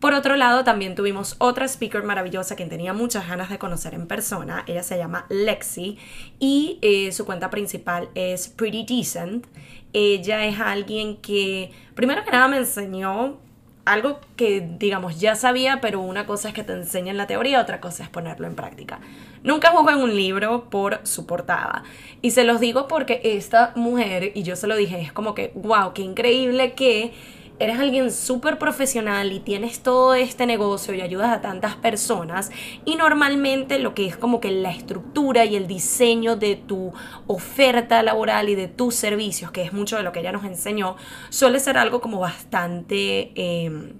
Por 0.00 0.14
otro 0.14 0.36
lado, 0.36 0.62
también 0.62 0.94
tuvimos 0.94 1.34
otra 1.38 1.66
speaker 1.66 2.04
maravillosa 2.04 2.54
que 2.54 2.64
tenía 2.66 2.92
muchas 2.92 3.26
ganas 3.26 3.50
de 3.50 3.58
conocer 3.58 3.94
en 3.94 4.06
persona. 4.06 4.62
Ella 4.68 4.84
se 4.84 4.96
llama 4.96 5.26
Lexi 5.28 5.98
y 6.38 6.78
eh, 6.82 7.10
su 7.10 7.26
cuenta 7.26 7.50
principal 7.50 8.08
es 8.14 8.46
Pretty 8.46 8.86
Decent. 8.88 9.48
Ella 9.92 10.44
es 10.44 10.60
alguien 10.60 11.16
que, 11.16 11.72
primero 11.94 12.24
que 12.24 12.30
nada, 12.30 12.48
me 12.48 12.58
enseñó 12.58 13.38
algo 13.84 14.20
que, 14.36 14.60
digamos, 14.78 15.18
ya 15.18 15.34
sabía, 15.34 15.80
pero 15.80 16.00
una 16.00 16.26
cosa 16.26 16.48
es 16.48 16.54
que 16.54 16.62
te 16.62 16.74
enseñen 16.74 17.16
la 17.16 17.26
teoría, 17.26 17.60
otra 17.60 17.80
cosa 17.80 18.02
es 18.02 18.10
ponerlo 18.10 18.46
en 18.46 18.54
práctica. 18.54 19.00
Nunca 19.42 19.70
juzgo 19.70 19.90
en 19.90 19.98
un 19.98 20.14
libro 20.14 20.68
por 20.68 21.00
su 21.04 21.26
portada. 21.26 21.84
Y 22.20 22.32
se 22.32 22.44
los 22.44 22.60
digo 22.60 22.86
porque 22.86 23.22
esta 23.24 23.72
mujer, 23.76 24.32
y 24.34 24.42
yo 24.42 24.56
se 24.56 24.66
lo 24.66 24.76
dije, 24.76 25.00
es 25.00 25.12
como 25.12 25.34
que, 25.34 25.52
wow, 25.54 25.94
qué 25.94 26.02
increíble 26.02 26.74
que 26.74 27.12
eres 27.60 27.78
alguien 27.78 28.12
súper 28.12 28.58
profesional 28.58 29.32
y 29.32 29.40
tienes 29.40 29.80
todo 29.80 30.14
este 30.14 30.46
negocio 30.46 30.94
y 30.94 31.00
ayudas 31.00 31.30
a 31.30 31.40
tantas 31.40 31.76
personas 31.76 32.50
y 32.84 32.96
normalmente 32.96 33.78
lo 33.78 33.94
que 33.94 34.06
es 34.06 34.16
como 34.16 34.40
que 34.40 34.50
la 34.50 34.70
estructura 34.70 35.44
y 35.44 35.56
el 35.56 35.66
diseño 35.66 36.36
de 36.36 36.56
tu 36.56 36.92
oferta 37.26 38.02
laboral 38.02 38.48
y 38.48 38.54
de 38.54 38.68
tus 38.68 38.94
servicios, 38.94 39.50
que 39.50 39.62
es 39.62 39.72
mucho 39.72 39.96
de 39.96 40.02
lo 40.02 40.12
que 40.12 40.20
ella 40.20 40.32
nos 40.32 40.44
enseñó, 40.44 40.96
suele 41.30 41.60
ser 41.60 41.78
algo 41.78 42.00
como 42.00 42.20
bastante... 42.20 43.32
Em, 43.34 43.92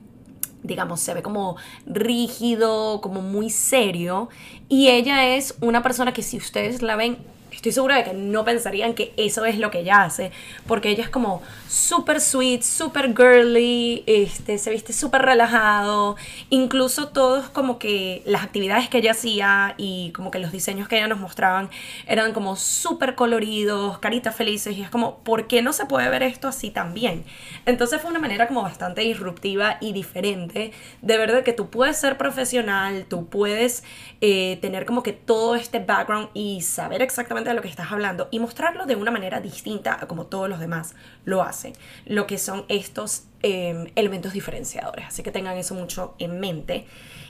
digamos, 0.60 1.00
se 1.00 1.14
ve 1.14 1.22
como 1.22 1.56
rígido, 1.86 3.00
como 3.00 3.22
muy 3.22 3.48
serio. 3.48 4.28
Y 4.68 4.88
ella 4.88 5.36
es 5.36 5.56
una 5.60 5.84
persona 5.84 6.12
que 6.12 6.22
si 6.22 6.36
ustedes 6.36 6.82
la 6.82 6.96
ven 6.96 7.18
estoy 7.58 7.72
segura 7.72 7.96
de 7.96 8.04
que 8.04 8.12
no 8.12 8.44
pensarían 8.44 8.94
que 8.94 9.12
eso 9.16 9.44
es 9.44 9.58
lo 9.58 9.72
que 9.72 9.80
ella 9.80 10.04
hace, 10.04 10.30
porque 10.68 10.90
ella 10.90 11.02
es 11.02 11.10
como 11.10 11.42
súper 11.68 12.20
sweet, 12.20 12.62
súper 12.62 13.16
girly, 13.16 14.04
este, 14.06 14.58
se 14.58 14.70
viste 14.70 14.92
súper 14.92 15.22
relajado, 15.22 16.14
incluso 16.50 17.08
todos 17.08 17.48
como 17.48 17.80
que 17.80 18.22
las 18.26 18.44
actividades 18.44 18.88
que 18.88 18.98
ella 18.98 19.10
hacía 19.10 19.74
y 19.76 20.12
como 20.12 20.30
que 20.30 20.38
los 20.38 20.52
diseños 20.52 20.86
que 20.86 20.98
ella 20.98 21.08
nos 21.08 21.18
mostraban 21.18 21.68
eran 22.06 22.32
como 22.32 22.54
súper 22.54 23.16
coloridos, 23.16 23.98
caritas 23.98 24.36
felices, 24.36 24.76
y 24.76 24.82
es 24.82 24.88
como, 24.88 25.18
¿por 25.18 25.48
qué 25.48 25.60
no 25.60 25.72
se 25.72 25.84
puede 25.84 26.08
ver 26.10 26.22
esto 26.22 26.46
así 26.46 26.70
también? 26.70 27.24
Entonces 27.66 28.00
fue 28.00 28.10
una 28.10 28.20
manera 28.20 28.46
como 28.46 28.62
bastante 28.62 29.00
disruptiva 29.00 29.78
y 29.80 29.92
diferente 29.92 30.72
de 31.02 31.18
ver 31.18 31.42
que 31.42 31.52
tú 31.52 31.70
puedes 31.70 31.98
ser 31.98 32.16
profesional, 32.16 33.06
tú 33.08 33.26
puedes 33.26 33.82
eh, 34.20 34.58
tener 34.60 34.86
como 34.86 35.02
que 35.02 35.12
todo 35.12 35.56
este 35.56 35.80
background 35.80 36.28
y 36.34 36.62
saber 36.62 37.02
exactamente 37.02 37.47
de 37.50 37.56
lo 37.56 37.62
que 37.62 37.68
estás 37.68 37.92
hablando 37.92 38.28
y 38.30 38.38
mostrarlo 38.38 38.86
de 38.86 38.96
una 38.96 39.10
manera 39.10 39.40
distinta 39.40 39.98
a 40.00 40.06
como 40.06 40.26
todos 40.26 40.48
los 40.48 40.60
demás 40.60 40.94
lo 41.24 41.42
hacen, 41.42 41.72
lo 42.06 42.26
que 42.26 42.38
son 42.38 42.64
estos 42.68 43.24
em, 43.42 43.86
elementos 43.94 44.32
diferenciadores. 44.32 45.06
Así 45.06 45.22
que 45.22 45.30
tengan 45.30 45.56
eso 45.56 45.74
mucho 45.74 46.14
en 46.18 46.40
mente. 46.40 46.86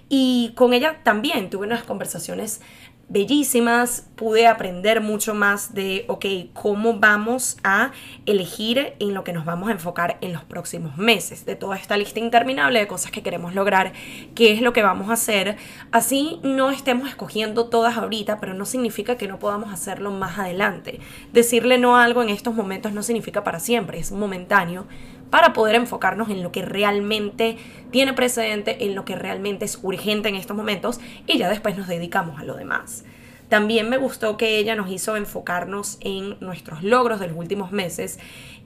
Y 0.09 0.52
con 0.54 0.72
ella 0.72 1.00
también 1.02 1.50
tuve 1.50 1.66
unas 1.66 1.83
conversaciones 1.83 2.61
bellísimas, 3.09 4.07
pude 4.16 4.47
aprender 4.47 5.01
mucho 5.01 5.35
más 5.35 5.73
de, 5.73 6.05
ok, 6.09 6.27
cómo 6.53 6.99
vamos 6.99 7.57
a 7.64 7.92
elegir 8.27 8.94
en 8.99 9.14
lo 9.14 9.25
que 9.25 9.33
nos 9.33 9.47
vamos 9.47 9.71
a 9.71 9.73
enfocar 9.73 10.18
en 10.21 10.33
los 10.33 10.44
próximos 10.44 10.99
meses, 10.99 11.47
de 11.47 11.57
toda 11.57 11.77
esta 11.77 11.97
lista 11.97 12.18
interminable 12.21 12.81
de 12.81 12.87
cosas 12.87 13.11
que 13.11 13.23
queremos 13.23 13.55
lograr, 13.55 13.92
qué 14.35 14.53
es 14.53 14.61
lo 14.61 14.73
que 14.73 14.83
vamos 14.83 15.09
a 15.09 15.14
hacer. 15.14 15.57
Así 15.90 16.38
no 16.42 16.71
estemos 16.71 17.09
escogiendo 17.09 17.68
todas 17.68 17.97
ahorita, 17.97 18.40
pero 18.40 18.53
no 18.53 18.66
significa 18.66 19.16
que 19.16 19.29
no 19.29 19.38
podamos 19.38 19.73
hacerlo 19.73 20.11
más 20.11 20.38
adelante. 20.38 21.01
Decirle 21.33 21.79
no 21.79 21.97
a 21.97 22.05
algo 22.05 22.23
en 22.23 22.29
estos 22.29 22.55
momentos 22.55 22.92
no 22.92 23.03
significa 23.03 23.42
para 23.42 23.61
siempre, 23.61 23.99
es 23.99 24.12
momentáneo 24.12 24.87
para 25.30 25.52
poder 25.52 25.74
enfocarnos 25.74 26.28
en 26.30 26.42
lo 26.42 26.52
que 26.52 26.62
realmente 26.62 27.56
tiene 27.90 28.12
precedente, 28.12 28.84
en 28.84 28.94
lo 28.94 29.04
que 29.04 29.16
realmente 29.16 29.64
es 29.64 29.78
urgente 29.82 30.28
en 30.28 30.34
estos 30.34 30.56
momentos 30.56 31.00
y 31.26 31.38
ya 31.38 31.48
después 31.48 31.76
nos 31.76 31.88
dedicamos 31.88 32.40
a 32.40 32.44
lo 32.44 32.54
demás. 32.54 33.04
También 33.48 33.88
me 33.88 33.96
gustó 33.96 34.36
que 34.36 34.58
ella 34.58 34.74
nos 34.74 34.90
hizo 34.90 35.16
enfocarnos 35.16 35.98
en 36.00 36.38
nuestros 36.40 36.82
logros 36.82 37.18
de 37.18 37.28
los 37.28 37.36
últimos 37.36 37.72
meses 37.72 38.18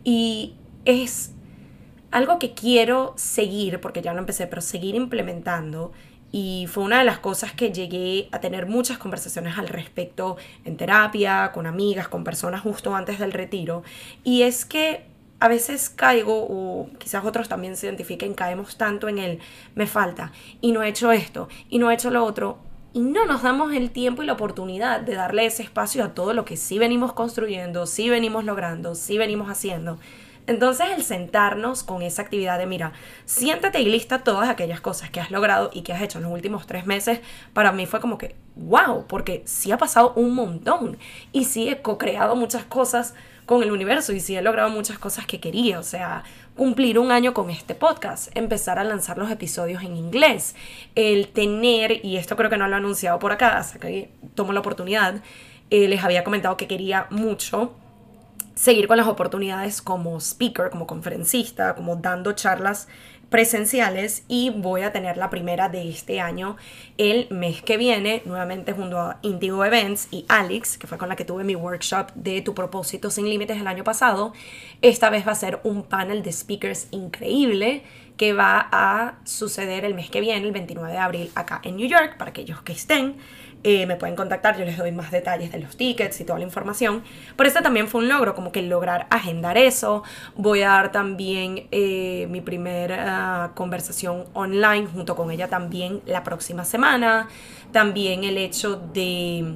y 0.04 0.54
es 0.84 1.32
algo 2.10 2.38
que 2.38 2.52
quiero 2.52 3.14
seguir, 3.16 3.80
porque 3.80 4.02
ya 4.02 4.12
lo 4.12 4.18
empecé, 4.18 4.46
pero 4.46 4.60
seguir 4.60 4.94
implementando. 4.94 5.92
Y 6.30 6.66
fue 6.68 6.84
una 6.84 6.98
de 6.98 7.04
las 7.04 7.18
cosas 7.18 7.52
que 7.52 7.72
llegué 7.72 8.28
a 8.32 8.40
tener 8.40 8.66
muchas 8.66 8.98
conversaciones 8.98 9.58
al 9.58 9.68
respecto 9.68 10.36
en 10.64 10.76
terapia, 10.76 11.52
con 11.52 11.66
amigas, 11.66 12.08
con 12.08 12.24
personas 12.24 12.62
justo 12.62 12.94
antes 12.94 13.18
del 13.18 13.32
retiro. 13.32 13.82
Y 14.24 14.42
es 14.42 14.64
que 14.64 15.04
a 15.42 15.48
veces 15.48 15.90
caigo, 15.90 16.46
o 16.48 16.88
quizás 16.98 17.24
otros 17.24 17.48
también 17.48 17.76
se 17.76 17.86
identifiquen, 17.86 18.32
caemos 18.32 18.76
tanto 18.76 19.08
en 19.08 19.18
el 19.18 19.40
me 19.74 19.88
falta 19.88 20.30
y 20.60 20.70
no 20.70 20.84
he 20.84 20.88
hecho 20.88 21.10
esto 21.10 21.48
y 21.68 21.80
no 21.80 21.90
he 21.90 21.94
hecho 21.94 22.10
lo 22.10 22.24
otro 22.24 22.58
y 22.92 23.00
no 23.00 23.26
nos 23.26 23.42
damos 23.42 23.72
el 23.72 23.90
tiempo 23.90 24.22
y 24.22 24.26
la 24.26 24.34
oportunidad 24.34 25.00
de 25.00 25.16
darle 25.16 25.44
ese 25.44 25.64
espacio 25.64 26.04
a 26.04 26.14
todo 26.14 26.32
lo 26.32 26.44
que 26.44 26.56
sí 26.56 26.78
venimos 26.78 27.12
construyendo, 27.12 27.86
sí 27.86 28.08
venimos 28.08 28.44
logrando, 28.44 28.94
sí 28.94 29.18
venimos 29.18 29.50
haciendo. 29.50 29.98
Entonces 30.46 30.86
el 30.96 31.02
sentarnos 31.02 31.82
con 31.82 32.02
esa 32.02 32.22
actividad 32.22 32.56
de, 32.56 32.66
mira, 32.66 32.92
siéntate 33.24 33.80
y 33.80 33.86
lista 33.86 34.22
todas 34.22 34.48
aquellas 34.48 34.80
cosas 34.80 35.10
que 35.10 35.18
has 35.18 35.32
logrado 35.32 35.70
y 35.72 35.82
que 35.82 35.92
has 35.92 36.02
hecho 36.02 36.18
en 36.18 36.24
los 36.24 36.32
últimos 36.32 36.68
tres 36.68 36.86
meses, 36.86 37.18
para 37.52 37.72
mí 37.72 37.86
fue 37.86 38.00
como 38.00 38.16
que, 38.16 38.36
wow, 38.54 39.06
porque 39.08 39.42
sí 39.44 39.72
ha 39.72 39.78
pasado 39.78 40.12
un 40.14 40.36
montón 40.36 40.98
y 41.32 41.46
sí 41.46 41.68
he 41.68 41.82
co-creado 41.82 42.36
muchas 42.36 42.64
cosas 42.64 43.14
con 43.46 43.62
el 43.62 43.72
universo 43.72 44.12
y 44.12 44.20
sí 44.20 44.36
he 44.36 44.42
logrado 44.42 44.70
muchas 44.70 44.98
cosas 44.98 45.26
que 45.26 45.40
quería, 45.40 45.78
o 45.78 45.82
sea, 45.82 46.24
cumplir 46.56 46.98
un 46.98 47.10
año 47.10 47.34
con 47.34 47.50
este 47.50 47.74
podcast, 47.74 48.28
empezar 48.36 48.78
a 48.78 48.84
lanzar 48.84 49.18
los 49.18 49.30
episodios 49.30 49.82
en 49.82 49.96
inglés, 49.96 50.54
el 50.94 51.28
tener, 51.28 52.04
y 52.04 52.16
esto 52.16 52.36
creo 52.36 52.50
que 52.50 52.56
no 52.56 52.68
lo 52.68 52.74
he 52.74 52.78
anunciado 52.78 53.18
por 53.18 53.32
acá, 53.32 53.58
hasta 53.58 53.78
que 53.78 54.10
tomo 54.34 54.52
la 54.52 54.60
oportunidad, 54.60 55.22
eh, 55.70 55.88
les 55.88 56.04
había 56.04 56.24
comentado 56.24 56.56
que 56.56 56.66
quería 56.66 57.06
mucho 57.10 57.74
seguir 58.54 58.86
con 58.86 58.98
las 58.98 59.06
oportunidades 59.06 59.80
como 59.80 60.18
speaker, 60.20 60.70
como 60.70 60.86
conferencista, 60.86 61.74
como 61.74 61.96
dando 61.96 62.32
charlas 62.32 62.88
presenciales 63.32 64.22
y 64.28 64.50
voy 64.50 64.82
a 64.82 64.92
tener 64.92 65.16
la 65.16 65.30
primera 65.30 65.68
de 65.68 65.88
este 65.88 66.20
año 66.20 66.56
el 66.98 67.26
mes 67.30 67.62
que 67.62 67.78
viene, 67.78 68.22
nuevamente 68.26 68.74
junto 68.74 69.00
a 69.00 69.18
Indigo 69.22 69.64
Events 69.64 70.06
y 70.10 70.26
Alex, 70.28 70.78
que 70.78 70.86
fue 70.86 70.98
con 70.98 71.08
la 71.08 71.16
que 71.16 71.24
tuve 71.24 71.42
mi 71.42 71.56
workshop 71.56 72.12
de 72.14 72.42
Tu 72.42 72.54
propósito 72.54 73.10
sin 73.10 73.28
límites 73.28 73.58
el 73.58 73.66
año 73.66 73.82
pasado. 73.82 74.34
Esta 74.82 75.10
vez 75.10 75.26
va 75.26 75.32
a 75.32 75.34
ser 75.34 75.60
un 75.64 75.82
panel 75.82 76.22
de 76.22 76.30
speakers 76.30 76.88
increíble 76.90 77.82
que 78.16 78.34
va 78.34 78.68
a 78.70 79.18
suceder 79.24 79.84
el 79.84 79.94
mes 79.94 80.10
que 80.10 80.20
viene, 80.20 80.46
el 80.46 80.52
29 80.52 80.92
de 80.92 80.98
abril, 80.98 81.30
acá 81.34 81.60
en 81.64 81.76
New 81.76 81.88
York, 81.88 82.18
para 82.18 82.30
aquellos 82.30 82.62
que 82.62 82.72
estén. 82.72 83.16
Eh, 83.64 83.86
me 83.86 83.96
pueden 83.96 84.16
contactar, 84.16 84.58
yo 84.58 84.64
les 84.64 84.76
doy 84.76 84.90
más 84.90 85.12
detalles 85.12 85.52
de 85.52 85.60
los 85.60 85.76
tickets 85.76 86.20
y 86.20 86.24
toda 86.24 86.38
la 86.38 86.44
información. 86.44 87.02
Pero 87.36 87.48
este 87.48 87.62
también 87.62 87.86
fue 87.86 88.00
un 88.02 88.08
logro, 88.08 88.34
como 88.34 88.50
que 88.50 88.62
lograr 88.62 89.06
agendar 89.10 89.56
eso. 89.56 90.02
Voy 90.36 90.62
a 90.62 90.68
dar 90.68 90.92
también 90.92 91.68
eh, 91.70 92.26
mi 92.28 92.40
primera 92.40 93.52
conversación 93.54 94.24
online 94.32 94.86
junto 94.86 95.14
con 95.14 95.30
ella 95.30 95.48
también 95.48 96.02
la 96.06 96.24
próxima 96.24 96.64
semana. 96.64 97.28
También 97.70 98.24
el 98.24 98.36
hecho 98.36 98.76
de 98.92 99.54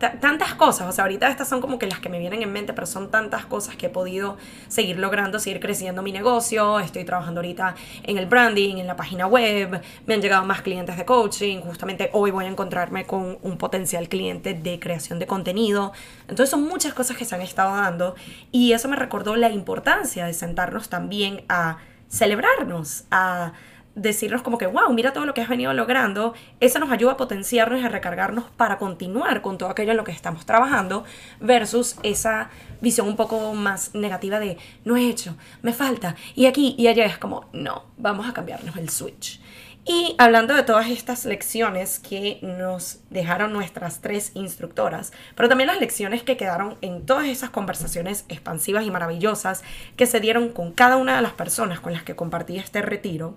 tantas 0.00 0.54
cosas, 0.54 0.88
o 0.88 0.92
sea, 0.92 1.04
ahorita 1.04 1.28
estas 1.28 1.46
son 1.46 1.60
como 1.60 1.78
que 1.78 1.86
las 1.86 2.00
que 2.00 2.08
me 2.08 2.18
vienen 2.18 2.42
en 2.42 2.50
mente, 2.50 2.72
pero 2.72 2.86
son 2.86 3.10
tantas 3.10 3.44
cosas 3.44 3.76
que 3.76 3.86
he 3.86 3.88
podido 3.90 4.38
seguir 4.68 4.98
logrando, 4.98 5.38
seguir 5.38 5.60
creciendo 5.60 6.02
mi 6.02 6.10
negocio, 6.10 6.80
estoy 6.80 7.04
trabajando 7.04 7.40
ahorita 7.40 7.74
en 8.02 8.16
el 8.16 8.24
branding, 8.24 8.78
en 8.78 8.86
la 8.86 8.96
página 8.96 9.26
web, 9.26 9.82
me 10.06 10.14
han 10.14 10.22
llegado 10.22 10.44
más 10.44 10.62
clientes 10.62 10.96
de 10.96 11.04
coaching, 11.04 11.60
justamente 11.60 12.08
hoy 12.14 12.30
voy 12.30 12.46
a 12.46 12.48
encontrarme 12.48 13.06
con 13.06 13.38
un 13.42 13.58
potencial 13.58 14.08
cliente 14.08 14.54
de 14.54 14.80
creación 14.80 15.18
de 15.18 15.26
contenido, 15.26 15.92
entonces 16.22 16.48
son 16.48 16.62
muchas 16.62 16.94
cosas 16.94 17.18
que 17.18 17.26
se 17.26 17.34
han 17.34 17.42
estado 17.42 17.76
dando 17.76 18.14
y 18.50 18.72
eso 18.72 18.88
me 18.88 18.96
recordó 18.96 19.36
la 19.36 19.50
importancia 19.50 20.24
de 20.24 20.32
sentarnos 20.32 20.88
también 20.88 21.44
a 21.50 21.76
celebrarnos, 22.08 23.04
a 23.10 23.52
decirnos 24.00 24.42
como 24.42 24.58
que, 24.58 24.66
wow, 24.66 24.92
mira 24.92 25.12
todo 25.12 25.26
lo 25.26 25.34
que 25.34 25.42
has 25.42 25.48
venido 25.48 25.72
logrando, 25.74 26.34
eso 26.58 26.78
nos 26.78 26.90
ayuda 26.90 27.12
a 27.12 27.16
potenciarnos 27.16 27.80
y 27.80 27.84
a 27.84 27.88
recargarnos 27.88 28.44
para 28.56 28.78
continuar 28.78 29.42
con 29.42 29.58
todo 29.58 29.68
aquello 29.68 29.90
en 29.90 29.98
lo 29.98 30.04
que 30.04 30.12
estamos 30.12 30.46
trabajando, 30.46 31.04
versus 31.38 31.96
esa 32.02 32.50
visión 32.80 33.08
un 33.08 33.16
poco 33.16 33.52
más 33.54 33.94
negativa 33.94 34.40
de, 34.40 34.56
no 34.84 34.96
he 34.96 35.08
hecho, 35.08 35.36
me 35.62 35.72
falta, 35.72 36.16
y 36.34 36.46
aquí 36.46 36.74
y 36.78 36.88
allá 36.88 37.04
es 37.04 37.18
como, 37.18 37.46
no, 37.52 37.84
vamos 37.98 38.28
a 38.28 38.32
cambiarnos 38.32 38.76
el 38.76 38.88
switch. 38.88 39.40
Y 39.84 40.14
hablando 40.18 40.54
de 40.54 40.62
todas 40.62 40.88
estas 40.88 41.24
lecciones 41.24 41.98
que 41.98 42.38
nos 42.42 43.00
dejaron 43.08 43.52
nuestras 43.52 44.00
tres 44.00 44.30
instructoras, 44.34 45.12
pero 45.34 45.48
también 45.48 45.68
las 45.68 45.80
lecciones 45.80 46.22
que 46.22 46.36
quedaron 46.36 46.76
en 46.82 47.06
todas 47.06 47.26
esas 47.26 47.50
conversaciones 47.50 48.24
expansivas 48.28 48.84
y 48.84 48.90
maravillosas 48.90 49.62
que 49.96 50.06
se 50.06 50.20
dieron 50.20 50.50
con 50.50 50.72
cada 50.72 50.96
una 50.96 51.16
de 51.16 51.22
las 51.22 51.32
personas 51.32 51.80
con 51.80 51.92
las 51.94 52.02
que 52.02 52.14
compartí 52.14 52.58
este 52.58 52.82
retiro, 52.82 53.36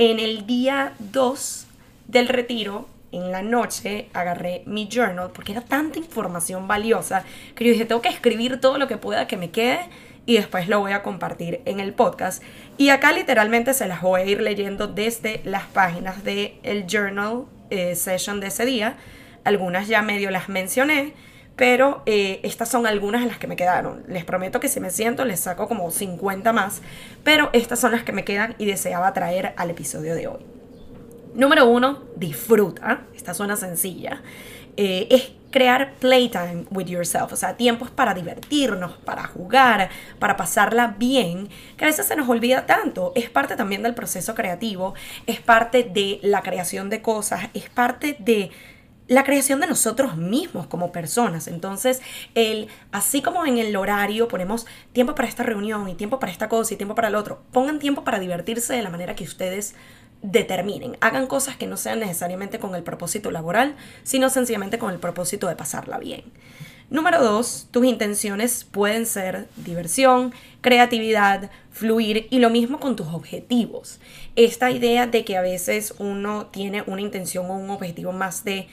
en 0.00 0.18
el 0.18 0.46
día 0.46 0.94
2 0.98 1.66
del 2.08 2.28
retiro, 2.28 2.88
en 3.12 3.30
la 3.30 3.42
noche, 3.42 4.08
agarré 4.14 4.62
mi 4.64 4.88
journal 4.90 5.30
porque 5.30 5.52
era 5.52 5.60
tanta 5.60 5.98
información 5.98 6.66
valiosa 6.66 7.22
que 7.54 7.66
yo 7.66 7.72
dije, 7.72 7.84
tengo 7.84 8.00
que 8.00 8.08
escribir 8.08 8.62
todo 8.62 8.78
lo 8.78 8.88
que 8.88 8.96
pueda 8.96 9.26
que 9.26 9.36
me 9.36 9.50
quede 9.50 9.90
y 10.24 10.36
después 10.36 10.68
lo 10.68 10.80
voy 10.80 10.92
a 10.92 11.02
compartir 11.02 11.60
en 11.66 11.80
el 11.80 11.92
podcast. 11.92 12.42
Y 12.78 12.88
acá 12.88 13.12
literalmente 13.12 13.74
se 13.74 13.86
las 13.88 14.00
voy 14.00 14.22
a 14.22 14.24
ir 14.24 14.40
leyendo 14.40 14.86
desde 14.86 15.42
las 15.44 15.64
páginas 15.64 16.24
del 16.24 16.54
el 16.62 16.86
journal 16.86 17.44
eh, 17.68 17.94
session 17.94 18.40
de 18.40 18.46
ese 18.46 18.64
día. 18.64 18.96
Algunas 19.44 19.86
ya 19.86 20.00
medio 20.00 20.30
las 20.30 20.48
mencioné, 20.48 21.12
pero 21.60 22.02
eh, 22.06 22.40
estas 22.42 22.70
son 22.70 22.86
algunas 22.86 23.20
de 23.20 23.26
las 23.26 23.36
que 23.36 23.46
me 23.46 23.54
quedaron. 23.54 24.02
Les 24.08 24.24
prometo 24.24 24.60
que 24.60 24.68
si 24.68 24.80
me 24.80 24.88
siento 24.88 25.26
les 25.26 25.40
saco 25.40 25.68
como 25.68 25.90
50 25.90 26.54
más, 26.54 26.80
pero 27.22 27.50
estas 27.52 27.78
son 27.78 27.92
las 27.92 28.02
que 28.02 28.12
me 28.12 28.24
quedan 28.24 28.54
y 28.56 28.64
deseaba 28.64 29.12
traer 29.12 29.52
al 29.58 29.68
episodio 29.68 30.14
de 30.14 30.26
hoy. 30.26 30.40
Número 31.34 31.66
uno, 31.66 32.04
disfruta. 32.16 33.02
Esta 33.14 33.34
suena 33.34 33.56
sencilla. 33.56 34.22
Eh, 34.78 35.06
es 35.10 35.32
crear 35.50 35.92
playtime 35.96 36.64
with 36.70 36.86
yourself, 36.86 37.30
o 37.34 37.36
sea, 37.36 37.58
tiempos 37.58 37.90
para 37.90 38.14
divertirnos, 38.14 38.92
para 38.92 39.24
jugar, 39.24 39.90
para 40.18 40.38
pasarla 40.38 40.94
bien, 40.98 41.50
que 41.76 41.84
a 41.84 41.88
veces 41.88 42.06
se 42.06 42.16
nos 42.16 42.26
olvida 42.30 42.64
tanto. 42.64 43.12
Es 43.14 43.28
parte 43.28 43.54
también 43.56 43.82
del 43.82 43.94
proceso 43.94 44.34
creativo, 44.34 44.94
es 45.26 45.42
parte 45.42 45.84
de 45.84 46.20
la 46.22 46.40
creación 46.40 46.88
de 46.88 47.02
cosas, 47.02 47.50
es 47.52 47.68
parte 47.68 48.16
de 48.18 48.50
la 49.10 49.24
creación 49.24 49.58
de 49.58 49.66
nosotros 49.66 50.16
mismos 50.16 50.68
como 50.68 50.92
personas. 50.92 51.48
Entonces, 51.48 52.00
el, 52.36 52.68
así 52.92 53.22
como 53.22 53.44
en 53.44 53.58
el 53.58 53.74
horario 53.74 54.28
ponemos 54.28 54.66
tiempo 54.92 55.16
para 55.16 55.26
esta 55.26 55.42
reunión 55.42 55.88
y 55.88 55.96
tiempo 55.96 56.20
para 56.20 56.30
esta 56.30 56.48
cosa 56.48 56.72
y 56.72 56.76
tiempo 56.76 56.94
para 56.94 57.08
el 57.08 57.16
otro, 57.16 57.42
pongan 57.50 57.80
tiempo 57.80 58.04
para 58.04 58.20
divertirse 58.20 58.72
de 58.72 58.82
la 58.82 58.88
manera 58.88 59.16
que 59.16 59.24
ustedes 59.24 59.74
determinen. 60.22 60.96
Hagan 61.00 61.26
cosas 61.26 61.56
que 61.56 61.66
no 61.66 61.76
sean 61.76 61.98
necesariamente 61.98 62.60
con 62.60 62.76
el 62.76 62.84
propósito 62.84 63.32
laboral, 63.32 63.74
sino 64.04 64.30
sencillamente 64.30 64.78
con 64.78 64.92
el 64.92 65.00
propósito 65.00 65.48
de 65.48 65.56
pasarla 65.56 65.98
bien. 65.98 66.22
Número 66.88 67.20
dos, 67.20 67.66
tus 67.72 67.84
intenciones 67.86 68.62
pueden 68.62 69.06
ser 69.06 69.48
diversión, 69.56 70.32
creatividad, 70.60 71.50
fluir 71.72 72.28
y 72.30 72.38
lo 72.38 72.48
mismo 72.48 72.78
con 72.78 72.94
tus 72.94 73.08
objetivos. 73.08 73.98
Esta 74.36 74.70
idea 74.70 75.08
de 75.08 75.24
que 75.24 75.36
a 75.36 75.42
veces 75.42 75.94
uno 75.98 76.46
tiene 76.46 76.84
una 76.86 77.00
intención 77.00 77.50
o 77.50 77.56
un 77.56 77.70
objetivo 77.70 78.12
más 78.12 78.44
de 78.44 78.68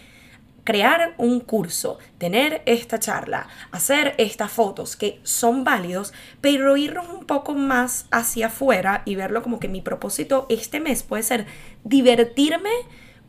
crear 0.67 1.13
un 1.17 1.39
curso, 1.39 1.97
tener 2.17 2.62
esta 2.65 2.99
charla, 2.99 3.47
hacer 3.71 4.15
estas 4.17 4.51
fotos 4.51 4.97
que 4.97 5.21
son 5.23 5.63
válidos, 5.63 6.12
pero 6.41 6.75
irnos 6.75 7.08
un 7.08 7.23
poco 7.25 7.53
más 7.53 8.06
hacia 8.12 8.47
afuera 8.47 9.01
y 9.06 9.15
verlo 9.15 9.41
como 9.41 9.62
que 9.62 9.69
mi 9.69 9.80
propósito 9.80 10.45
este 10.49 10.82
mes 10.82 11.03
puede 11.03 11.23
ser 11.23 11.45
divertirme 11.86 12.69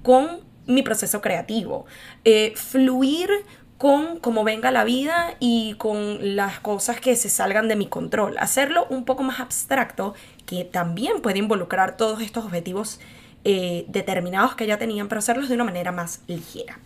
con 0.03 0.41
mi 0.67 0.83
proceso 0.83 1.21
creativo, 1.21 1.87
eh, 2.25 2.55
fluir 2.57 3.31
con 3.77 4.19
cómo 4.19 4.43
venga 4.43 4.73
la 4.73 4.83
vida 4.83 5.37
y 5.39 5.75
con 5.75 6.35
las 6.35 6.59
cosas 6.59 7.01
que 7.01 7.15
se 7.15 7.29
salgan 7.29 7.69
de 7.69 7.77
mi 7.77 7.87
control. 7.87 8.37
Hacerlo 8.39 8.89
un 8.91 9.05
poco 9.05 9.23
más 9.23 9.39
abstracto, 9.39 10.15
que 10.45 10.65
también 10.65 11.23
puede 11.23 11.39
involucrar 11.39 11.97
todos 11.97 12.21
estos 12.21 12.45
objetivos 12.45 12.99
eh, 13.45 13.85
determinados 13.87 14.57
que 14.57 14.67
ya 14.67 14.77
tenían, 14.77 15.07
pero 15.07 15.21
hacerlos 15.21 15.49
de 15.49 15.55
una 15.55 15.63
manera 15.63 15.93
más 15.93 16.23
ligera. 16.27 16.81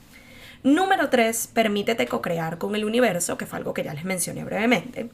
Número 0.62 1.08
3, 1.08 1.48
permítete 1.52 2.06
co-crear 2.06 2.56
con 2.56 2.76
el 2.76 2.84
universo, 2.84 3.36
que 3.36 3.46
fue 3.46 3.58
algo 3.58 3.74
que 3.74 3.82
ya 3.82 3.94
les 3.94 4.04
mencioné 4.04 4.44
brevemente. 4.44 5.10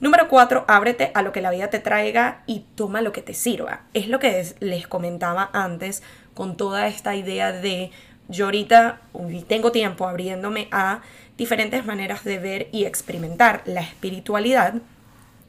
Número 0.00 0.28
4, 0.28 0.66
ábrete 0.68 1.10
a 1.14 1.22
lo 1.22 1.32
que 1.32 1.40
la 1.40 1.50
vida 1.50 1.70
te 1.70 1.78
traiga 1.78 2.42
y 2.46 2.66
toma 2.74 3.00
lo 3.00 3.12
que 3.12 3.22
te 3.22 3.32
sirva. 3.32 3.84
Es 3.94 4.08
lo 4.08 4.18
que 4.18 4.44
les 4.60 4.86
comentaba 4.86 5.48
antes 5.54 6.02
con 6.34 6.58
toda 6.58 6.86
esta 6.86 7.14
idea 7.14 7.52
de 7.52 7.92
yo 8.28 8.46
ahorita 8.46 9.00
tengo 9.48 9.72
tiempo 9.72 10.06
abriéndome 10.06 10.68
a 10.70 11.00
diferentes 11.38 11.86
maneras 11.86 12.24
de 12.24 12.38
ver 12.38 12.68
y 12.72 12.84
experimentar 12.84 13.62
la 13.64 13.80
espiritualidad 13.80 14.74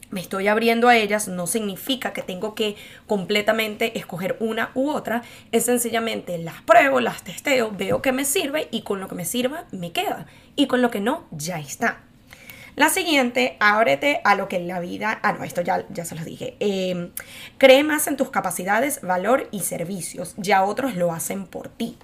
me 0.09 0.21
estoy 0.21 0.47
abriendo 0.47 0.87
a 0.87 0.97
ellas 0.97 1.27
no 1.27 1.47
significa 1.47 2.13
que 2.13 2.21
tengo 2.21 2.55
que 2.55 2.75
completamente 3.07 3.97
escoger 3.97 4.37
una 4.39 4.71
u 4.73 4.89
otra, 4.89 5.23
es 5.51 5.65
sencillamente 5.65 6.37
las 6.37 6.61
pruebo, 6.61 6.99
las 6.99 7.23
testeo, 7.23 7.71
veo 7.71 8.01
que 8.01 8.11
me 8.11 8.25
sirve 8.25 8.67
y 8.71 8.81
con 8.81 8.99
lo 8.99 9.07
que 9.07 9.15
me 9.15 9.25
sirva 9.25 9.65
me 9.71 9.91
queda 9.91 10.25
y 10.55 10.67
con 10.67 10.81
lo 10.81 10.91
que 10.91 11.01
no 11.01 11.25
ya 11.31 11.59
está. 11.59 11.99
La 12.75 12.89
siguiente, 12.89 13.55
ábrete 13.61 14.19
a 14.25 14.35
lo 14.35 14.49
que 14.49 14.59
la 14.59 14.81
vida, 14.81 15.17
ah 15.23 15.31
no, 15.31 15.45
esto 15.45 15.61
ya, 15.61 15.85
ya 15.89 16.03
se 16.03 16.13
los 16.13 16.25
dije, 16.25 16.57
em, 16.59 17.11
cree 17.57 17.85
más 17.85 18.05
en 18.07 18.17
tus 18.17 18.29
capacidades, 18.31 18.99
valor 19.01 19.47
y 19.51 19.61
servicios, 19.61 20.33
ya 20.35 20.61
otros 20.61 20.95
lo 20.95 21.13
hacen 21.13 21.45
por 21.45 21.69
ti. 21.69 21.97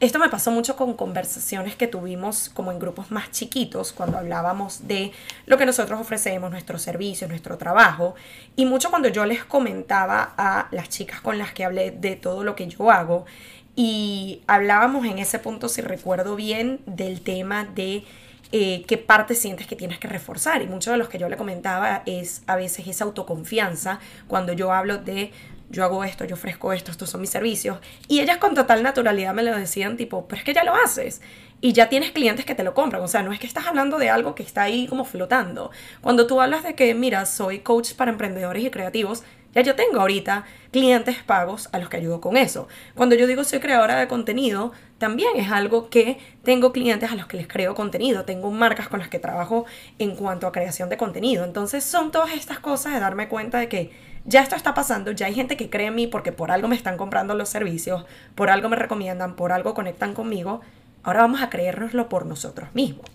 Esto 0.00 0.20
me 0.20 0.28
pasó 0.28 0.52
mucho 0.52 0.76
con 0.76 0.94
conversaciones 0.94 1.74
que 1.74 1.88
tuvimos 1.88 2.50
como 2.50 2.70
en 2.70 2.78
grupos 2.78 3.10
más 3.10 3.32
chiquitos, 3.32 3.92
cuando 3.92 4.16
hablábamos 4.16 4.86
de 4.86 5.10
lo 5.46 5.58
que 5.58 5.66
nosotros 5.66 6.00
ofrecemos, 6.00 6.52
nuestros 6.52 6.82
servicios, 6.82 7.28
nuestro 7.28 7.58
trabajo, 7.58 8.14
y 8.54 8.64
mucho 8.64 8.90
cuando 8.90 9.08
yo 9.08 9.26
les 9.26 9.44
comentaba 9.44 10.34
a 10.36 10.68
las 10.70 10.88
chicas 10.88 11.20
con 11.20 11.36
las 11.36 11.52
que 11.52 11.64
hablé 11.64 11.90
de 11.90 12.14
todo 12.14 12.44
lo 12.44 12.54
que 12.54 12.68
yo 12.68 12.92
hago, 12.92 13.26
y 13.74 14.42
hablábamos 14.46 15.04
en 15.04 15.18
ese 15.18 15.40
punto, 15.40 15.68
si 15.68 15.82
recuerdo 15.82 16.36
bien, 16.36 16.80
del 16.86 17.20
tema 17.20 17.64
de 17.64 18.04
eh, 18.52 18.84
qué 18.86 18.98
parte 18.98 19.34
sientes 19.34 19.66
que 19.66 19.76
tienes 19.76 19.98
que 19.98 20.08
reforzar. 20.08 20.62
Y 20.62 20.66
mucho 20.66 20.90
de 20.90 20.96
los 20.96 21.08
que 21.08 21.18
yo 21.18 21.28
le 21.28 21.36
comentaba 21.36 22.02
es 22.06 22.42
a 22.46 22.56
veces 22.56 22.86
esa 22.86 23.04
autoconfianza 23.04 24.00
cuando 24.26 24.52
yo 24.52 24.72
hablo 24.72 24.98
de 24.98 25.32
yo 25.70 25.84
hago 25.84 26.04
esto, 26.04 26.24
yo 26.24 26.34
ofrezco 26.34 26.72
esto, 26.72 26.90
estos 26.90 27.10
son 27.10 27.20
mis 27.20 27.30
servicios. 27.30 27.78
Y 28.08 28.20
ellas 28.20 28.38
con 28.38 28.54
total 28.54 28.82
naturalidad 28.82 29.34
me 29.34 29.42
lo 29.42 29.56
decían 29.56 29.96
tipo, 29.96 30.26
pero 30.26 30.38
es 30.38 30.44
que 30.44 30.54
ya 30.54 30.64
lo 30.64 30.74
haces. 30.74 31.20
Y 31.60 31.72
ya 31.72 31.88
tienes 31.88 32.12
clientes 32.12 32.44
que 32.44 32.54
te 32.54 32.62
lo 32.62 32.72
compran. 32.72 33.02
O 33.02 33.08
sea, 33.08 33.22
no 33.22 33.32
es 33.32 33.40
que 33.40 33.46
estás 33.46 33.66
hablando 33.66 33.98
de 33.98 34.10
algo 34.10 34.34
que 34.34 34.42
está 34.42 34.62
ahí 34.62 34.86
como 34.86 35.04
flotando. 35.04 35.70
Cuando 36.00 36.26
tú 36.26 36.40
hablas 36.40 36.62
de 36.62 36.74
que, 36.74 36.94
mira, 36.94 37.26
soy 37.26 37.60
coach 37.60 37.94
para 37.94 38.10
emprendedores 38.10 38.64
y 38.64 38.70
creativos, 38.70 39.24
ya 39.54 39.62
yo 39.62 39.74
tengo 39.74 40.00
ahorita 40.00 40.44
clientes 40.70 41.16
pagos 41.22 41.68
a 41.72 41.78
los 41.78 41.88
que 41.88 41.96
ayudo 41.96 42.20
con 42.20 42.36
eso. 42.36 42.68
Cuando 42.94 43.14
yo 43.16 43.26
digo 43.26 43.44
soy 43.44 43.60
creadora 43.60 43.98
de 43.98 44.06
contenido, 44.06 44.72
también 44.98 45.30
es 45.36 45.50
algo 45.50 45.88
que 45.88 46.18
tengo 46.44 46.72
clientes 46.72 47.10
a 47.10 47.14
los 47.14 47.26
que 47.26 47.38
les 47.38 47.48
creo 47.48 47.74
contenido. 47.74 48.24
Tengo 48.24 48.50
marcas 48.50 48.88
con 48.88 49.00
las 49.00 49.08
que 49.08 49.18
trabajo 49.18 49.64
en 49.98 50.16
cuanto 50.16 50.46
a 50.46 50.52
creación 50.52 50.90
de 50.90 50.96
contenido. 50.96 51.44
Entonces 51.44 51.82
son 51.82 52.10
todas 52.10 52.32
estas 52.32 52.58
cosas 52.58 52.92
de 52.92 53.00
darme 53.00 53.28
cuenta 53.28 53.58
de 53.58 53.68
que 53.68 54.07
ya 54.28 54.42
esto 54.42 54.56
está 54.56 54.74
pasando, 54.74 55.10
ya 55.10 55.24
hay 55.24 55.34
gente 55.34 55.56
que 55.56 55.70
cree 55.70 55.86
en 55.86 55.94
mí 55.94 56.06
porque 56.06 56.32
por 56.32 56.50
algo 56.50 56.68
me 56.68 56.76
están 56.76 56.98
comprando 56.98 57.34
los 57.34 57.48
servicios, 57.48 58.04
por 58.34 58.50
algo 58.50 58.68
me 58.68 58.76
recomiendan, 58.76 59.34
por 59.34 59.52
algo 59.52 59.72
conectan 59.72 60.12
conmigo. 60.12 60.60
Ahora 61.02 61.22
vamos 61.22 61.40
a 61.40 61.48
creérnoslo 61.48 62.10
por 62.10 62.26
nosotros 62.26 62.68
mismos. 62.74 63.06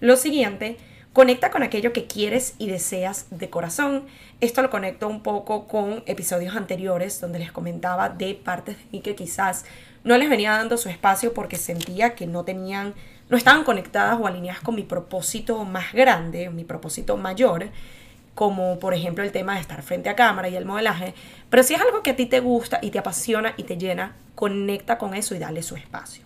Lo 0.00 0.16
siguiente, 0.16 0.76
conecta 1.14 1.50
con 1.50 1.62
aquello 1.62 1.94
que 1.94 2.06
quieres 2.06 2.54
y 2.58 2.68
deseas 2.68 3.26
de 3.30 3.48
corazón. 3.48 4.04
Esto 4.42 4.60
lo 4.60 4.68
conecto 4.68 5.08
un 5.08 5.22
poco 5.22 5.66
con 5.66 6.02
episodios 6.04 6.54
anteriores 6.54 7.22
donde 7.22 7.38
les 7.38 7.50
comentaba 7.50 8.10
de 8.10 8.34
partes 8.34 8.76
de 8.76 8.84
mí 8.92 9.00
que 9.00 9.14
quizás 9.14 9.64
no 10.04 10.18
les 10.18 10.28
venía 10.28 10.52
dando 10.52 10.76
su 10.76 10.90
espacio 10.90 11.32
porque 11.32 11.56
sentía 11.56 12.14
que 12.14 12.26
no 12.26 12.44
tenían, 12.44 12.92
no 13.30 13.38
estaban 13.38 13.64
conectadas 13.64 14.18
o 14.20 14.26
alineadas 14.26 14.60
con 14.60 14.74
mi 14.74 14.82
propósito 14.82 15.64
más 15.64 15.94
grande, 15.94 16.50
mi 16.50 16.64
propósito 16.64 17.16
mayor 17.16 17.70
como 18.38 18.78
por 18.78 18.94
ejemplo 18.94 19.24
el 19.24 19.32
tema 19.32 19.54
de 19.54 19.60
estar 19.60 19.82
frente 19.82 20.08
a 20.08 20.14
cámara 20.14 20.48
y 20.48 20.54
el 20.54 20.64
modelaje, 20.64 21.12
pero 21.50 21.64
si 21.64 21.74
es 21.74 21.80
algo 21.80 22.04
que 22.04 22.10
a 22.10 22.14
ti 22.14 22.24
te 22.26 22.38
gusta 22.38 22.78
y 22.80 22.92
te 22.92 23.00
apasiona 23.00 23.54
y 23.56 23.64
te 23.64 23.76
llena, 23.76 24.14
conecta 24.36 24.96
con 24.96 25.14
eso 25.14 25.34
y 25.34 25.40
dale 25.40 25.60
su 25.64 25.74
espacio. 25.74 26.22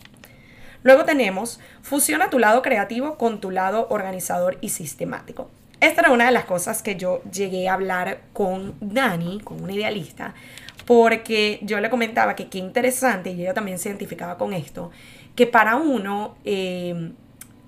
Luego 0.82 1.06
tenemos, 1.06 1.58
fusiona 1.80 2.28
tu 2.28 2.38
lado 2.38 2.60
creativo 2.60 3.16
con 3.16 3.40
tu 3.40 3.50
lado 3.50 3.86
organizador 3.88 4.58
y 4.60 4.68
sistemático. 4.68 5.48
Esta 5.80 6.02
era 6.02 6.10
una 6.10 6.26
de 6.26 6.32
las 6.32 6.44
cosas 6.44 6.82
que 6.82 6.96
yo 6.96 7.22
llegué 7.32 7.66
a 7.70 7.72
hablar 7.72 8.20
con 8.34 8.74
Dani, 8.82 9.40
con 9.40 9.62
una 9.62 9.72
idealista, 9.72 10.34
porque 10.84 11.60
yo 11.62 11.80
le 11.80 11.88
comentaba 11.88 12.36
que 12.36 12.50
qué 12.50 12.58
interesante, 12.58 13.30
y 13.30 13.40
ella 13.40 13.54
también 13.54 13.78
se 13.78 13.88
identificaba 13.88 14.36
con 14.36 14.52
esto, 14.52 14.90
que 15.34 15.46
para 15.46 15.76
uno 15.76 16.36
eh, 16.44 17.12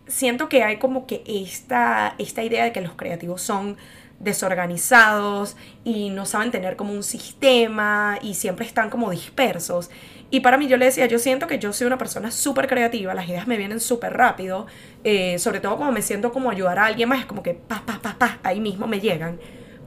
siento 0.07 0.50
que 0.50 0.64
hay 0.64 0.76
como 0.76 1.07
que 1.07 1.22
esta, 1.26 2.14
esta 2.18 2.42
idea 2.42 2.64
de 2.64 2.72
que 2.72 2.83
los 2.83 2.92
creativos 2.92 3.40
son 3.40 3.78
desorganizados 4.20 5.57
y 5.85 6.11
no 6.11 6.27
saben 6.27 6.50
tener 6.50 6.77
como 6.77 6.92
un 6.92 7.03
sistema 7.03 8.18
y 8.22 8.35
siempre 8.35 8.66
están 8.66 8.90
como 8.90 9.11
dispersos. 9.11 9.90
Y 10.31 10.40
para 10.40 10.57
mí 10.57 10.66
yo 10.66 10.77
le 10.77 10.87
decía, 10.87 11.07
yo 11.07 11.18
siento 11.18 11.46
que 11.46 11.59
yo 11.59 11.72
soy 11.72 11.87
una 11.87 11.98
persona 11.98 12.31
súper 12.31 12.66
creativa, 12.66 13.14
las 13.14 13.29
ideas 13.29 13.46
me 13.46 13.57
vienen 13.57 13.81
súper 13.81 14.14
rápido, 14.14 14.66
eh, 15.05 15.38
sobre 15.38 15.61
todo 15.61 15.77
cuando 15.77 15.92
me 15.92 16.03
siento 16.03 16.33
como 16.33 16.50
ayudar 16.50 16.79
a 16.79 16.87
alguien 16.87 17.09
más, 17.09 17.20
es 17.20 17.27
como 17.27 17.42
que 17.42 17.55
pa, 17.55 17.85
pa, 17.87 18.00
pa, 18.00 18.16
pa, 18.18 18.38
ahí 18.42 18.61
mismo 18.61 18.87
me 18.87 19.00
llegan. 19.00 19.38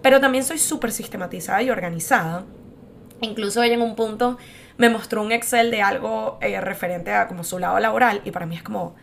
Pero 0.01 0.21
también 0.21 0.43
soy 0.43 0.57
súper 0.57 0.91
sistematizada 0.91 1.61
y 1.63 1.69
organizada. 1.69 2.45
Incluso 3.19 3.63
ella 3.63 3.73
en 3.73 3.81
un 3.81 3.95
punto 3.95 4.37
me 4.77 4.89
mostró 4.89 5.23
un 5.23 5.31
Excel 5.31 5.71
de 5.71 5.81
algo 5.81 6.37
eh, 6.39 6.61
referente 6.61 7.11
a 7.11 7.27
como 7.27 7.43
su 7.43 7.59
lado 7.59 7.79
laboral 7.79 8.21
y 8.23 8.31
para 8.31 8.45
mí 8.45 8.55
es 8.55 8.63
como, 8.63 8.95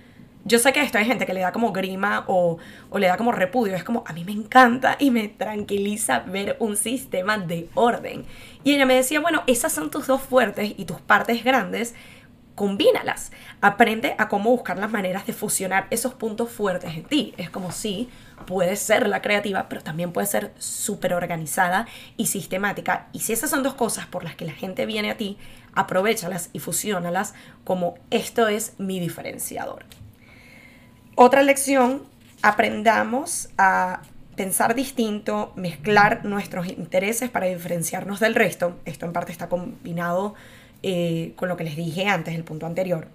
yo 0.44 0.58
sé 0.58 0.72
que 0.72 0.82
esto 0.82 0.98
hay 0.98 1.06
gente 1.06 1.24
que 1.24 1.32
le 1.32 1.40
da 1.40 1.52
como 1.52 1.72
grima 1.72 2.24
o, 2.26 2.58
le 2.94 3.06
da 3.06 3.16
como 3.16 3.32
repudio. 3.32 3.74
Es 3.74 3.84
como, 3.84 4.04
a 4.06 4.12
mí 4.12 4.24
me 4.24 4.32
encanta 4.32 4.96
y 4.98 5.10
me 5.10 5.28
tranquiliza 5.28 6.20
ver 6.20 6.56
un 6.60 6.76
sistema 6.76 7.38
de 7.38 7.68
orden. 7.74 8.26
Y 8.62 8.74
ella 8.74 8.84
me 8.84 8.94
decía, 8.94 9.20
bueno, 9.20 9.42
esas 9.46 9.72
son 9.72 9.90
tus 9.90 10.06
dos 10.06 10.20
fuertes 10.20 10.74
y 10.76 10.84
tus 10.84 11.00
partes 11.00 11.44
grandes. 11.44 11.94
Combínalas. 12.54 13.32
Aprende 13.62 14.14
a 14.18 14.28
cómo 14.28 14.50
buscar 14.50 14.78
las 14.78 14.90
maneras 14.90 15.26
de 15.26 15.32
fusionar 15.32 15.86
esos 15.90 16.14
puntos 16.14 16.50
fuertes 16.50 16.94
en 16.94 17.04
ti. 17.04 17.34
Es 17.38 17.48
como 17.48 17.72
si 17.72 18.10
puedes 18.46 18.80
ser 18.80 19.08
la 19.08 19.22
creativa, 19.22 19.68
pero 19.70 19.82
también 19.82 20.12
puedes 20.12 20.30
ser 20.30 20.52
súper 20.58 21.14
organizada 21.14 21.88
y 22.18 22.26
sistemática. 22.26 23.08
Y 23.12 23.20
si 23.20 23.32
esas 23.32 23.48
son 23.48 23.62
dos 23.62 23.74
cosas 23.74 24.06
por 24.06 24.22
las 24.22 24.36
que 24.36 24.44
la 24.44 24.52
gente 24.52 24.84
viene 24.84 25.10
a 25.10 25.16
ti, 25.16 25.38
aprovechalas 25.72 26.50
y 26.52 26.58
fusionalas 26.58 27.34
como 27.64 27.94
esto 28.10 28.46
es 28.46 28.74
mi 28.78 29.00
diferenciador. 29.00 29.86
Otra 31.16 31.44
lección, 31.44 32.02
aprendamos 32.42 33.48
a 33.56 34.02
pensar 34.34 34.74
distinto, 34.74 35.52
mezclar 35.54 36.24
nuestros 36.24 36.66
intereses 36.66 37.30
para 37.30 37.46
diferenciarnos 37.46 38.18
del 38.18 38.34
resto. 38.34 38.76
Esto 38.84 39.06
en 39.06 39.12
parte 39.12 39.30
está 39.30 39.48
combinado 39.48 40.34
eh, 40.82 41.32
con 41.36 41.48
lo 41.48 41.56
que 41.56 41.62
les 41.62 41.76
dije 41.76 42.06
antes, 42.06 42.34
el 42.34 42.42
punto 42.42 42.66
anterior. 42.66 43.06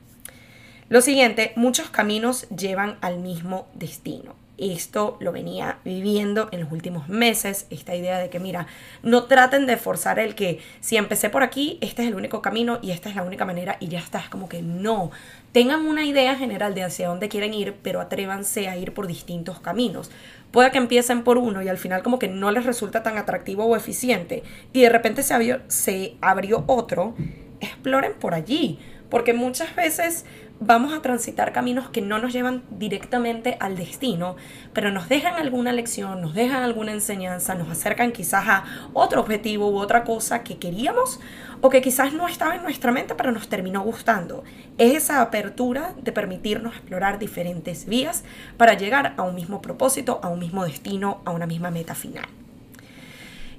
Lo 0.88 1.02
siguiente, 1.02 1.52
muchos 1.58 1.90
caminos 1.90 2.48
llevan 2.50 2.98
al 3.02 3.20
mismo 3.20 3.68
destino. 3.74 4.34
Esto 4.60 5.18
lo 5.20 5.32
venía 5.32 5.80
viviendo 5.86 6.50
en 6.52 6.60
los 6.60 6.72
últimos 6.72 7.08
meses, 7.08 7.66
esta 7.70 7.96
idea 7.96 8.20
de 8.20 8.30
que, 8.30 8.40
mira, 8.40 8.68
no 9.04 9.24
traten 9.24 9.66
de 9.66 9.78
forzar 9.78 10.20
el 10.20 10.36
que 10.36 10.60
si 10.82 10.98
empecé 10.98 11.30
por 11.30 11.44
aquí, 11.44 11.78
este 11.82 12.02
es 12.02 12.10
el 12.10 12.16
único 12.16 12.42
camino 12.42 12.80
y 12.82 12.92
esta 12.92 13.10
es 13.10 13.16
la 13.16 13.24
única 13.24 13.46
manera 13.46 13.78
y 13.80 13.88
ya 13.88 14.00
está. 14.00 14.20
Es 14.20 14.30
como 14.30 14.50
que 14.50 14.62
no. 14.62 15.12
Tengan 15.52 15.88
una 15.88 16.06
idea 16.06 16.36
general 16.36 16.76
de 16.76 16.84
hacia 16.84 17.08
dónde 17.08 17.30
quieren 17.30 17.54
ir, 17.54 17.76
pero 17.82 18.02
atrévanse 18.02 18.68
a 18.68 18.78
ir 18.78 18.94
por 18.94 19.08
distintos 19.08 19.60
caminos. 19.60 20.12
Puede 20.52 20.72
que 20.72 20.78
empiecen 20.78 21.24
por 21.24 21.38
uno 21.38 21.62
y 21.62 21.68
al 21.68 21.78
final 21.78 22.04
como 22.04 22.20
que 22.20 22.28
no 22.28 22.52
les 22.52 22.66
resulta 22.66 23.04
tan 23.04 23.18
atractivo 23.18 23.66
o 23.66 23.76
eficiente 23.76 24.44
y 24.74 24.82
de 24.82 24.90
repente 24.90 25.24
se 25.24 25.34
abrió, 25.34 25.62
se 25.68 26.16
abrió 26.22 26.64
otro, 26.68 27.16
exploren 27.62 28.14
por 28.14 28.34
allí, 28.34 28.80
porque 29.10 29.34
muchas 29.34 29.76
veces 29.76 30.26
vamos 30.60 30.94
a 30.94 31.02
transitar 31.02 31.54
caminos 31.54 31.90
que 31.90 32.02
no 32.02 32.20
nos 32.20 32.34
llevan 32.34 32.64
directamente 32.70 33.58
al 33.60 33.78
destino, 33.78 34.36
pero 34.74 34.92
nos 34.92 35.08
dejan 35.08 35.36
alguna 35.36 35.72
lección, 35.72 36.22
nos 36.22 36.34
dejan 36.34 36.64
alguna 36.64 36.92
enseñanza, 36.92 37.56
nos 37.56 37.70
acercan 37.70 38.12
quizás 38.12 38.48
a 38.48 38.64
otro 38.94 39.22
objetivo 39.22 39.70
u 39.70 39.78
otra 39.78 40.04
cosa 40.04 40.44
que 40.44 40.58
queríamos 40.58 41.20
o 41.62 41.70
que 41.70 41.82
quizás 41.82 42.14
no 42.14 42.28
estaba 42.28 42.56
en 42.56 42.64
nuestra 42.64 42.92
mente, 42.92 43.16
pero 43.16 43.32
nos 43.32 43.48
terminó 43.48 43.82
gustando. 43.82 44.44
Es 44.78 44.96
esa 44.96 45.22
apertura 45.22 45.94
de 46.02 46.12
permitirnos 46.12 46.76
explorar 46.76 47.20
diferentes 47.20 47.86
vías 47.86 48.24
para 48.58 48.74
llegar 48.74 49.14
a 49.18 49.24
un 49.24 49.36
mismo 49.36 49.62
propósito, 49.62 50.20
a 50.24 50.30
un 50.30 50.40
mismo 50.40 50.66
destino, 50.66 51.22
a 51.26 51.32
una 51.32 51.48
misma 51.48 51.72
meta 51.72 51.96
final. 51.96 52.26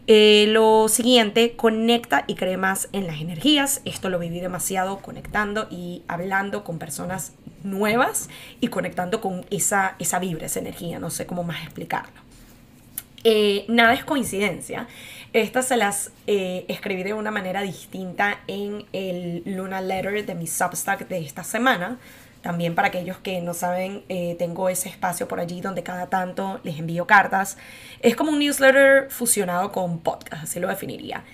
Eh, 0.06 0.46
lo 0.48 0.88
siguiente, 0.88 1.54
conecta 1.56 2.24
y 2.26 2.34
cree 2.34 2.56
más 2.56 2.88
en 2.92 3.06
las 3.06 3.20
energías. 3.20 3.80
Esto 3.84 4.08
lo 4.08 4.18
viví 4.18 4.40
demasiado 4.40 4.98
conectando 4.98 5.68
y 5.70 6.02
hablando 6.08 6.64
con 6.64 6.78
personas 6.78 7.32
nuevas 7.62 8.28
y 8.60 8.68
conectando 8.68 9.20
con 9.20 9.44
esa, 9.50 9.94
esa 9.98 10.18
vibra, 10.18 10.46
esa 10.46 10.60
energía. 10.60 10.98
No 10.98 11.10
sé 11.10 11.26
cómo 11.26 11.44
más 11.44 11.62
explicarlo. 11.62 12.20
Eh, 13.22 13.64
nada 13.68 13.92
es 13.92 14.04
coincidencia. 14.04 14.88
Estas 15.32 15.68
se 15.68 15.76
las 15.76 16.10
eh, 16.26 16.64
escribí 16.68 17.02
de 17.02 17.14
una 17.14 17.30
manera 17.30 17.62
distinta 17.62 18.40
en 18.48 18.84
el 18.92 19.42
Luna 19.44 19.80
Letter 19.80 20.26
de 20.26 20.34
mi 20.34 20.46
Substack 20.46 21.06
de 21.06 21.18
esta 21.18 21.44
semana. 21.44 21.98
También 22.42 22.74
para 22.74 22.88
aquellos 22.88 23.18
que 23.18 23.40
no 23.40 23.52
saben, 23.52 24.02
eh, 24.08 24.34
tengo 24.38 24.68
ese 24.68 24.88
espacio 24.88 25.28
por 25.28 25.40
allí 25.40 25.60
donde 25.60 25.82
cada 25.82 26.08
tanto 26.08 26.60
les 26.62 26.78
envío 26.78 27.06
cartas. 27.06 27.58
Es 28.00 28.16
como 28.16 28.32
un 28.32 28.38
newsletter 28.38 29.10
fusionado 29.10 29.72
con 29.72 29.98
podcast, 29.98 30.44
así 30.44 30.58
lo 30.58 30.68
definiría. 30.68 31.24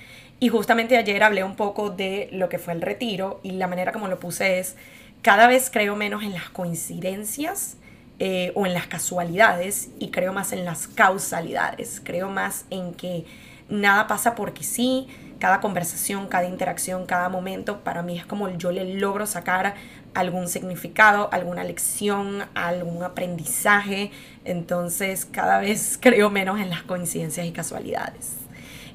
Y 0.41 0.49
justamente 0.49 0.97
ayer 0.97 1.23
hablé 1.23 1.45
un 1.45 1.57
poco 1.57 1.91
de 1.91 2.29
lo 2.33 2.49
que 2.49 2.59
fue 2.59 2.75
el 2.75 2.83
retiro 2.83 3.41
y 3.43 3.53
la 3.53 3.69
manera 3.69 3.93
como 3.93 4.09
lo 4.09 4.19
puse 4.19 4.59
es, 4.59 4.77
cada 5.23 5.47
vez 5.47 5.71
creo 5.71 5.97
menos 5.97 6.23
en 6.23 6.33
las 6.35 6.51
coincidencias 6.51 7.77
eh, 8.19 8.53
o 8.55 8.67
en 8.67 8.75
las 8.75 8.87
casualidades 8.87 9.91
y 9.99 10.11
creo 10.11 10.33
más 10.33 10.53
en 10.53 10.65
las 10.65 10.89
causalidades. 10.89 12.01
Creo 12.05 12.29
más 12.29 12.67
en 12.71 12.95
que 12.95 13.25
nada 13.69 14.07
pasa 14.07 14.35
porque 14.35 14.65
sí, 14.65 15.07
cada 15.39 15.61
conversación, 15.61 16.29
cada 16.29 16.47
interacción, 16.47 17.07
cada 17.07 17.29
momento, 17.29 17.81
para 17.81 18.03
mí 18.03 18.19
es 18.19 18.27
como 18.27 18.49
yo 18.51 18.73
le 18.73 18.95
logro 18.95 19.27
sacar 19.27 19.75
algún 20.17 20.49
significado, 20.49 21.29
alguna 21.31 21.63
lección, 21.63 22.45
algún 22.55 23.05
aprendizaje. 23.05 24.11
Entonces 24.45 25.27
cada 25.27 25.59
vez 25.59 25.99
creo 26.01 26.31
menos 26.31 26.59
en 26.59 26.71
las 26.71 26.83
coincidencias 26.83 27.47
y 27.47 27.53
casualidades. 27.53 28.33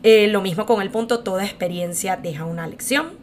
Eh, 0.03 0.27
lo 0.27 0.41
mismo 0.41 0.65
con 0.65 0.81
el 0.81 0.89
punto, 0.89 1.19
toda 1.19 1.45
experiencia 1.45 2.17
deja 2.17 2.45
una 2.45 2.65
lección. 2.65 3.21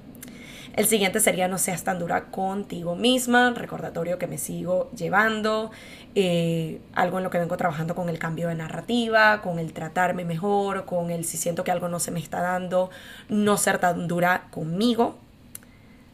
El 0.77 0.87
siguiente 0.87 1.19
sería 1.19 1.49
no 1.49 1.59
seas 1.59 1.83
tan 1.83 1.99
dura 1.99 2.27
contigo 2.27 2.95
misma, 2.95 3.53
recordatorio 3.53 4.17
que 4.17 4.29
me 4.29 4.39
sigo 4.39 4.89
llevando, 4.93 5.73
eh, 6.15 6.81
algo 6.95 7.19
en 7.19 7.25
lo 7.25 7.31
que 7.31 7.39
vengo 7.39 7.57
trabajando 7.57 7.97
con 7.97 8.09
el 8.09 8.21
cambio 8.21 8.47
de 8.47 8.55
narrativa, 8.55 9.43
con 9.43 9.59
el 9.59 9.73
tratarme 9.73 10.25
mejor, 10.25 10.85
con 10.85 11.11
el 11.11 11.25
si 11.25 11.37
siento 11.37 11.65
que 11.65 11.73
algo 11.73 11.89
no 11.89 11.99
se 11.99 12.13
me 12.13 12.21
está 12.21 12.41
dando, 12.43 12.91
no 13.29 13.57
ser 13.57 13.79
tan 13.79 14.07
dura 14.07 14.47
conmigo. 14.53 15.19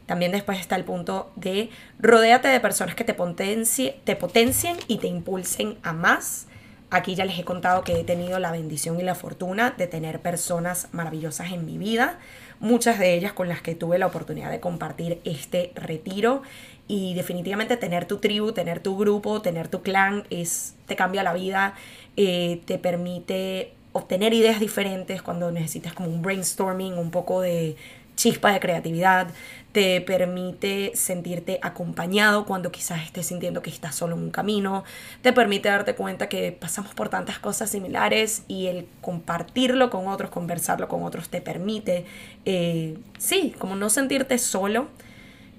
También 0.05 0.31
después 0.31 0.59
está 0.59 0.75
el 0.75 0.83
punto 0.83 1.31
de 1.35 1.69
rodéate 1.99 2.47
de 2.47 2.59
personas 2.59 2.95
que 2.95 3.03
te, 3.03 3.13
potencie, 3.13 3.99
te 4.03 4.15
potencien 4.15 4.77
y 4.87 4.97
te 4.97 5.07
impulsen 5.07 5.77
a 5.83 5.93
más. 5.93 6.47
Aquí 6.91 7.15
ya 7.15 7.25
les 7.25 7.39
he 7.39 7.43
contado 7.43 7.83
que 7.83 7.99
he 7.99 8.03
tenido 8.03 8.37
la 8.37 8.51
bendición 8.51 8.99
y 8.99 9.03
la 9.03 9.15
fortuna 9.15 9.71
de 9.71 9.87
tener 9.87 10.21
personas 10.21 10.87
maravillosas 10.91 11.51
en 11.51 11.65
mi 11.65 11.79
vida, 11.79 12.19
muchas 12.59 12.99
de 12.99 13.15
ellas 13.15 13.33
con 13.33 13.49
las 13.49 13.61
que 13.61 13.73
tuve 13.73 13.97
la 13.97 14.05
oportunidad 14.05 14.51
de 14.51 14.59
compartir 14.59 15.19
este 15.25 15.71
retiro 15.75 16.43
y 16.87 17.15
definitivamente 17.15 17.75
tener 17.75 18.05
tu 18.05 18.17
tribu, 18.17 18.51
tener 18.51 18.79
tu 18.79 18.97
grupo, 18.97 19.41
tener 19.41 19.67
tu 19.67 19.81
clan 19.81 20.25
es 20.29 20.75
te 20.85 20.95
cambia 20.95 21.23
la 21.23 21.33
vida, 21.33 21.73
eh, 22.15 22.61
te 22.65 22.77
permite 22.77 23.73
obtener 23.91 24.33
ideas 24.33 24.59
diferentes 24.59 25.21
cuando 25.21 25.51
necesitas 25.51 25.93
como 25.93 26.09
un 26.09 26.21
brainstorming, 26.21 26.97
un 26.97 27.09
poco 27.09 27.41
de 27.41 27.75
chispa 28.15 28.53
de 28.53 28.59
creatividad, 28.59 29.27
te 29.75 29.99
permite 29.99 30.93
sentirte 30.95 31.59
acompañado 31.61 32.45
cuando 32.45 32.71
quizás 32.71 33.03
estés 33.03 33.25
sintiendo 33.25 33.61
que 33.61 33.69
estás 33.69 33.93
solo 33.93 34.15
en 34.15 34.21
un 34.21 34.29
camino, 34.31 34.85
te 35.21 35.33
permite 35.33 35.67
darte 35.67 35.95
cuenta 35.95 36.29
que 36.29 36.53
pasamos 36.53 36.93
por 36.93 37.09
tantas 37.09 37.39
cosas 37.39 37.71
similares 37.71 38.43
y 38.47 38.67
el 38.67 38.87
compartirlo 39.01 39.89
con 39.89 40.07
otros, 40.07 40.29
conversarlo 40.29 40.87
con 40.87 41.03
otros, 41.03 41.27
te 41.27 41.41
permite, 41.41 42.05
eh, 42.45 42.97
sí, 43.17 43.53
como 43.59 43.75
no 43.75 43.89
sentirte 43.89 44.37
solo. 44.37 44.87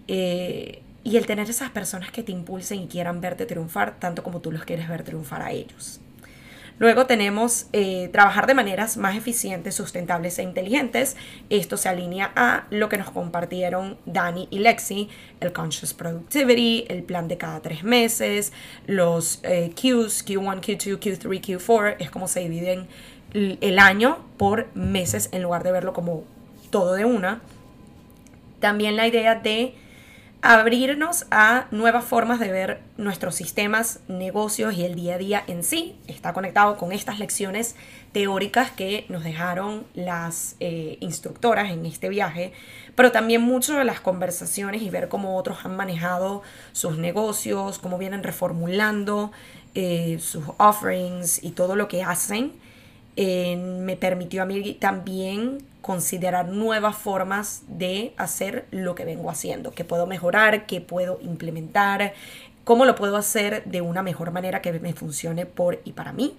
Eh, 0.08 0.80
y 1.04 1.18
el 1.18 1.26
tener 1.26 1.50
esas 1.50 1.70
personas 1.70 2.10
que 2.10 2.22
te 2.22 2.32
impulsen 2.32 2.80
y 2.80 2.86
quieran 2.86 3.20
verte 3.20 3.44
triunfar 3.44 4.00
tanto 4.00 4.22
como 4.22 4.40
tú 4.40 4.50
los 4.50 4.64
quieres 4.64 4.88
ver 4.88 5.02
triunfar 5.02 5.42
a 5.42 5.52
ellos. 5.52 6.00
Luego 6.78 7.06
tenemos 7.06 7.66
eh, 7.72 8.10
trabajar 8.12 8.46
de 8.46 8.52
maneras 8.52 8.98
más 8.98 9.16
eficientes, 9.16 9.74
sustentables 9.74 10.38
e 10.38 10.42
inteligentes. 10.42 11.16
Esto 11.48 11.78
se 11.78 11.88
alinea 11.88 12.32
a 12.36 12.66
lo 12.70 12.90
que 12.90 12.98
nos 12.98 13.10
compartieron 13.10 13.96
Dani 14.04 14.46
y 14.50 14.58
Lexi, 14.58 15.08
el 15.40 15.52
Conscious 15.52 15.94
Productivity, 15.94 16.84
el 16.88 17.02
plan 17.02 17.28
de 17.28 17.38
cada 17.38 17.60
tres 17.60 17.82
meses, 17.82 18.52
los 18.86 19.40
eh, 19.42 19.70
Qs, 19.74 20.26
Q1, 20.26 20.60
Q2, 20.60 20.98
Q3, 20.98 21.40
Q4, 21.40 21.96
es 21.98 22.10
como 22.10 22.28
se 22.28 22.40
dividen 22.40 22.86
el 23.32 23.78
año 23.78 24.24
por 24.36 24.68
meses 24.74 25.30
en 25.32 25.42
lugar 25.42 25.62
de 25.62 25.72
verlo 25.72 25.92
como 25.94 26.24
todo 26.70 26.92
de 26.92 27.04
una. 27.06 27.40
También 28.60 28.96
la 28.96 29.06
idea 29.06 29.34
de 29.34 29.74
abrirnos 30.52 31.26
a 31.32 31.66
nuevas 31.72 32.04
formas 32.04 32.38
de 32.38 32.52
ver 32.52 32.80
nuestros 32.96 33.34
sistemas, 33.34 33.98
negocios 34.06 34.74
y 34.74 34.84
el 34.84 34.94
día 34.94 35.16
a 35.16 35.18
día 35.18 35.44
en 35.48 35.64
sí. 35.64 35.96
Está 36.06 36.32
conectado 36.32 36.76
con 36.76 36.92
estas 36.92 37.18
lecciones 37.18 37.74
teóricas 38.12 38.70
que 38.70 39.06
nos 39.08 39.24
dejaron 39.24 39.84
las 39.94 40.54
eh, 40.60 40.98
instructoras 41.00 41.72
en 41.72 41.84
este 41.84 42.08
viaje, 42.08 42.52
pero 42.94 43.10
también 43.10 43.42
mucho 43.42 43.74
de 43.74 43.84
las 43.84 43.98
conversaciones 43.98 44.82
y 44.82 44.90
ver 44.90 45.08
cómo 45.08 45.36
otros 45.36 45.64
han 45.64 45.74
manejado 45.74 46.42
sus 46.70 46.96
negocios, 46.96 47.80
cómo 47.80 47.98
vienen 47.98 48.22
reformulando 48.22 49.32
eh, 49.74 50.18
sus 50.20 50.44
offerings 50.58 51.42
y 51.42 51.50
todo 51.50 51.74
lo 51.74 51.88
que 51.88 52.04
hacen. 52.04 52.52
Me 53.16 53.96
permitió 53.96 54.42
a 54.42 54.46
mí 54.46 54.74
también 54.74 55.58
considerar 55.80 56.48
nuevas 56.48 56.96
formas 56.96 57.62
de 57.68 58.12
hacer 58.16 58.66
lo 58.70 58.94
que 58.94 59.04
vengo 59.04 59.30
haciendo, 59.30 59.72
que 59.72 59.84
puedo 59.84 60.06
mejorar, 60.06 60.66
que 60.66 60.80
puedo 60.80 61.18
implementar, 61.22 62.12
cómo 62.64 62.84
lo 62.84 62.96
puedo 62.96 63.16
hacer 63.16 63.64
de 63.64 63.80
una 63.80 64.02
mejor 64.02 64.32
manera 64.32 64.60
que 64.60 64.72
me 64.80 64.92
funcione 64.92 65.46
por 65.46 65.80
y 65.84 65.92
para 65.92 66.12
mí. 66.12 66.36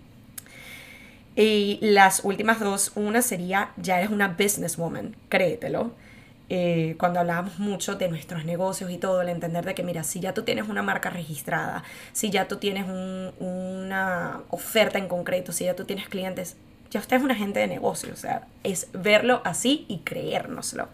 Y 1.35 1.79
las 1.81 2.25
últimas 2.25 2.59
dos, 2.59 2.91
una 2.95 3.21
sería, 3.21 3.71
ya 3.77 3.99
eres 3.99 4.09
una 4.09 4.27
businesswoman, 4.27 5.15
créetelo. 5.29 5.91
Eh, 6.49 6.95
cuando 6.97 7.19
hablábamos 7.19 7.59
mucho 7.59 7.95
de 7.95 8.07
nuestros 8.07 8.45
negocios 8.45 8.89
y 8.89 8.97
todo, 8.97 9.21
el 9.21 9.29
entender 9.29 9.65
de 9.65 9.75
que, 9.75 9.83
mira, 9.83 10.03
si 10.03 10.19
ya 10.19 10.33
tú 10.33 10.43
tienes 10.43 10.69
una 10.69 10.81
marca 10.81 11.09
registrada, 11.09 11.83
si 12.13 12.29
ya 12.29 12.47
tú 12.47 12.57
tienes 12.57 12.85
una 13.39 14.41
oferta 14.49 14.97
en 14.97 15.07
concreto, 15.07 15.51
si 15.51 15.65
ya 15.65 15.75
tú 15.75 15.83
tienes 15.83 16.07
clientes, 16.07 16.55
ya 16.89 17.01
usted 17.01 17.17
es 17.17 17.23
un 17.23 17.31
agente 17.31 17.59
de 17.59 17.67
negocio, 17.67 18.13
o 18.13 18.15
sea, 18.15 18.47
es 18.63 18.87
verlo 18.93 19.41
así 19.43 19.85
y 19.89 19.99
creérnoslo. 19.99 20.87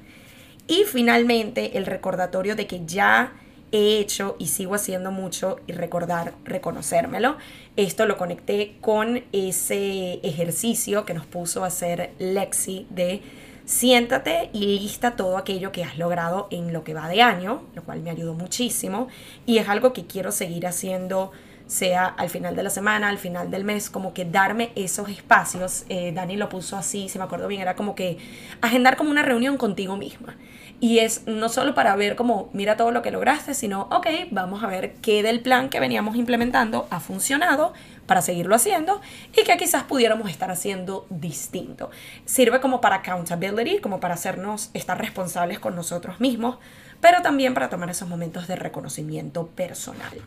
Y 0.67 0.85
finalmente 0.85 1.77
el 1.77 1.85
recordatorio 1.85 2.55
de 2.55 2.65
que 2.65 2.85
ya 2.85 3.33
he 3.71 3.99
hecho 3.99 4.35
y 4.39 4.47
sigo 4.47 4.75
haciendo 4.75 5.11
mucho 5.11 5.59
y 5.67 5.73
recordar, 5.73 6.33
reconocérmelo. 6.45 7.37
Esto 7.75 8.05
lo 8.05 8.17
conecté 8.17 8.75
con 8.81 9.23
ese 9.31 10.19
ejercicio 10.23 11.05
que 11.05 11.15
nos 11.15 11.25
puso 11.25 11.63
a 11.63 11.67
hacer 11.67 12.11
Lexi 12.19 12.85
de 12.91 13.23
siéntate 13.65 14.49
y 14.53 14.79
lista 14.79 15.15
todo 15.15 15.37
aquello 15.37 15.71
que 15.71 15.83
has 15.83 15.97
logrado 15.97 16.47
en 16.51 16.73
lo 16.73 16.83
que 16.83 16.93
va 16.93 17.07
de 17.07 17.21
año, 17.21 17.63
lo 17.75 17.83
cual 17.83 18.01
me 18.01 18.09
ayudó 18.09 18.33
muchísimo 18.33 19.07
y 19.45 19.57
es 19.57 19.69
algo 19.69 19.93
que 19.93 20.05
quiero 20.05 20.31
seguir 20.31 20.67
haciendo 20.67 21.31
sea 21.67 22.05
al 22.05 22.29
final 22.29 22.55
de 22.55 22.63
la 22.63 22.69
semana, 22.69 23.09
al 23.09 23.17
final 23.17 23.49
del 23.49 23.63
mes, 23.63 23.89
como 23.89 24.13
que 24.13 24.25
darme 24.25 24.71
esos 24.75 25.09
espacios. 25.09 25.85
Eh, 25.89 26.11
Dani 26.13 26.35
lo 26.35 26.49
puso 26.49 26.77
así, 26.77 27.09
si 27.09 27.17
me 27.17 27.23
acuerdo 27.23 27.47
bien, 27.47 27.61
era 27.61 27.75
como 27.75 27.95
que 27.95 28.17
agendar 28.61 28.97
como 28.97 29.11
una 29.11 29.23
reunión 29.23 29.57
contigo 29.57 29.97
misma. 29.97 30.35
Y 30.79 30.99
es 30.99 31.25
no 31.27 31.47
solo 31.49 31.73
para 31.73 31.95
ver 31.95 32.15
como, 32.15 32.49
mira 32.53 32.75
todo 32.75 32.91
lo 32.91 33.01
que 33.01 33.11
lograste, 33.11 33.53
sino, 33.53 33.83
ok, 33.91 34.07
vamos 34.31 34.63
a 34.63 34.67
ver 34.67 34.95
qué 35.01 35.23
del 35.23 35.41
plan 35.41 35.69
que 35.69 35.79
veníamos 35.79 36.15
implementando 36.15 36.87
ha 36.89 36.99
funcionado 36.99 37.73
para 38.05 38.21
seguirlo 38.21 38.55
haciendo 38.55 39.01
y 39.35 39.43
que 39.43 39.57
quizás 39.57 39.83
pudiéramos 39.83 40.29
estar 40.29 40.51
haciendo 40.51 41.05
distinto. 41.09 41.89
Sirve 42.25 42.59
como 42.59 42.81
para 42.81 42.97
accountability, 42.97 43.79
como 43.79 43.99
para 43.99 44.13
hacernos 44.15 44.69
estar 44.73 44.99
responsables 44.99 45.59
con 45.59 45.75
nosotros 45.75 46.19
mismos, 46.19 46.57
pero 47.01 47.21
también 47.21 47.53
para 47.53 47.69
tomar 47.69 47.89
esos 47.89 48.07
momentos 48.07 48.47
de 48.47 48.55
reconocimiento 48.55 49.47
personal. 49.47 50.21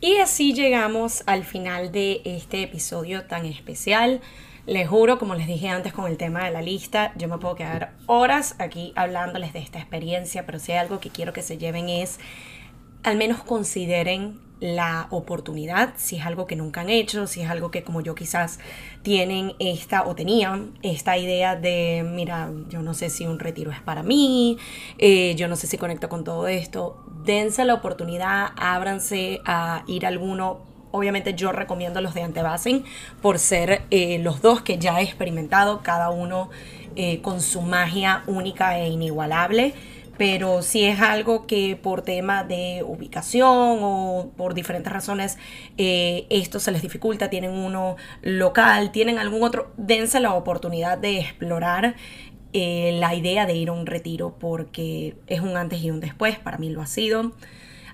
Y 0.00 0.18
así 0.18 0.54
llegamos 0.54 1.24
al 1.26 1.44
final 1.44 1.90
de 1.90 2.22
este 2.24 2.62
episodio 2.62 3.24
tan 3.24 3.44
especial. 3.46 4.20
Les 4.64 4.86
juro, 4.86 5.18
como 5.18 5.34
les 5.34 5.46
dije 5.46 5.70
antes 5.70 5.92
con 5.92 6.06
el 6.06 6.16
tema 6.16 6.44
de 6.44 6.50
la 6.50 6.62
lista, 6.62 7.12
yo 7.16 7.26
me 7.26 7.38
puedo 7.38 7.56
quedar 7.56 7.94
horas 8.06 8.54
aquí 8.58 8.92
hablándoles 8.94 9.52
de 9.54 9.60
esta 9.60 9.78
experiencia, 9.78 10.46
pero 10.46 10.58
si 10.58 10.72
hay 10.72 10.78
algo 10.78 11.00
que 11.00 11.10
quiero 11.10 11.32
que 11.32 11.42
se 11.42 11.58
lleven 11.58 11.88
es, 11.88 12.20
al 13.02 13.16
menos 13.16 13.42
consideren 13.42 14.40
la 14.60 15.06
oportunidad, 15.10 15.94
si 15.96 16.16
es 16.16 16.26
algo 16.26 16.46
que 16.46 16.56
nunca 16.56 16.80
han 16.80 16.90
hecho, 16.90 17.26
si 17.26 17.42
es 17.42 17.50
algo 17.50 17.70
que 17.70 17.84
como 17.84 18.00
yo 18.00 18.14
quizás 18.14 18.58
tienen 19.02 19.52
esta 19.60 20.06
o 20.06 20.14
tenían 20.14 20.76
esta 20.82 21.16
idea 21.16 21.54
de, 21.54 22.04
mira, 22.04 22.50
yo 22.68 22.82
no 22.82 22.94
sé 22.94 23.08
si 23.10 23.26
un 23.26 23.38
retiro 23.38 23.70
es 23.70 23.80
para 23.80 24.02
mí, 24.02 24.58
eh, 24.98 25.34
yo 25.36 25.46
no 25.48 25.56
sé 25.56 25.66
si 25.66 25.78
conecto 25.78 26.08
con 26.08 26.24
todo 26.24 26.48
esto, 26.48 27.04
dense 27.24 27.64
la 27.64 27.74
oportunidad, 27.74 28.48
ábranse 28.56 29.40
a 29.44 29.84
ir 29.86 30.04
a 30.04 30.08
alguno. 30.08 30.66
Obviamente 30.90 31.34
yo 31.34 31.52
recomiendo 31.52 32.00
los 32.00 32.14
de 32.14 32.22
Antebasen 32.22 32.82
por 33.20 33.38
ser 33.38 33.82
eh, 33.90 34.18
los 34.20 34.40
dos 34.40 34.62
que 34.62 34.78
ya 34.78 35.00
he 35.00 35.04
experimentado, 35.04 35.82
cada 35.82 36.08
uno 36.08 36.48
eh, 36.96 37.20
con 37.20 37.42
su 37.42 37.60
magia 37.60 38.22
única 38.26 38.78
e 38.78 38.88
inigualable 38.88 39.74
pero 40.18 40.62
si 40.62 40.84
es 40.84 41.00
algo 41.00 41.46
que 41.46 41.78
por 41.80 42.02
tema 42.02 42.44
de 42.44 42.84
ubicación 42.86 43.78
o 43.80 44.32
por 44.36 44.52
diferentes 44.52 44.92
razones 44.92 45.38
eh, 45.78 46.26
esto 46.28 46.60
se 46.60 46.72
les 46.72 46.82
dificulta, 46.82 47.30
tienen 47.30 47.52
uno 47.52 47.96
local, 48.22 48.90
tienen 48.90 49.18
algún 49.18 49.44
otro, 49.44 49.72
dense 49.76 50.20
la 50.20 50.34
oportunidad 50.34 50.98
de 50.98 51.20
explorar 51.20 51.94
eh, 52.52 52.96
la 52.98 53.14
idea 53.14 53.46
de 53.46 53.54
ir 53.54 53.68
a 53.68 53.72
un 53.72 53.86
retiro 53.86 54.36
porque 54.38 55.16
es 55.28 55.40
un 55.40 55.56
antes 55.56 55.82
y 55.82 55.90
un 55.90 56.00
después, 56.00 56.38
para 56.38 56.58
mí 56.58 56.68
lo 56.70 56.82
ha 56.82 56.86
sido. 56.86 57.32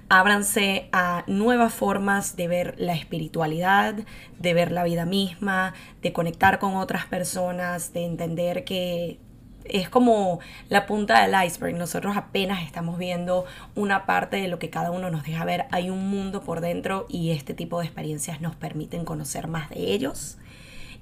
Ábranse 0.08 0.88
a 0.92 1.24
nuevas 1.26 1.74
formas 1.74 2.36
de 2.36 2.46
ver 2.46 2.74
la 2.78 2.94
espiritualidad, 2.94 3.94
de 4.38 4.54
ver 4.54 4.70
la 4.70 4.84
vida 4.84 5.06
misma, 5.06 5.74
de 6.02 6.12
conectar 6.12 6.58
con 6.58 6.76
otras 6.76 7.06
personas, 7.06 7.92
de 7.92 8.04
entender 8.04 8.64
que 8.64 9.18
es 9.64 9.88
como 9.88 10.40
la 10.68 10.86
punta 10.86 11.26
del 11.26 11.34
iceberg. 11.46 11.76
Nosotros 11.76 12.16
apenas 12.16 12.62
estamos 12.62 12.98
viendo 12.98 13.44
una 13.74 14.06
parte 14.06 14.36
de 14.36 14.48
lo 14.48 14.58
que 14.58 14.70
cada 14.70 14.90
uno 14.90 15.10
nos 15.10 15.24
deja 15.24 15.44
ver. 15.44 15.66
Hay 15.70 15.90
un 15.90 16.08
mundo 16.08 16.42
por 16.42 16.60
dentro 16.60 17.06
y 17.08 17.30
este 17.30 17.54
tipo 17.54 17.80
de 17.80 17.86
experiencias 17.86 18.40
nos 18.40 18.56
permiten 18.56 19.04
conocer 19.04 19.48
más 19.48 19.70
de 19.70 19.92
ellos. 19.92 20.38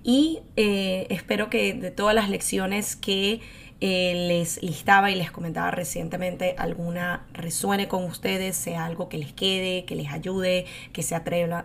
Y 0.05 0.41
eh, 0.57 1.07
espero 1.11 1.49
que 1.49 1.75
de 1.75 1.91
todas 1.91 2.15
las 2.15 2.29
lecciones 2.29 2.97
que 2.97 3.41
eh, 3.85 4.27
les 4.29 4.63
listaba 4.63 5.11
y 5.11 5.17
les 5.17 5.33
comentaba 5.33 5.73
recientemente, 5.73 6.55
alguna 6.57 7.27
resuene 7.33 7.89
con 7.89 8.05
ustedes, 8.05 8.57
sea 8.57 8.85
algo 8.85 9.09
que 9.09 9.19
les 9.19 9.33
quede, 9.33 9.85
que 9.85 9.97
les 9.97 10.13
ayude, 10.13 10.67
que 10.93 11.03
se, 11.03 11.21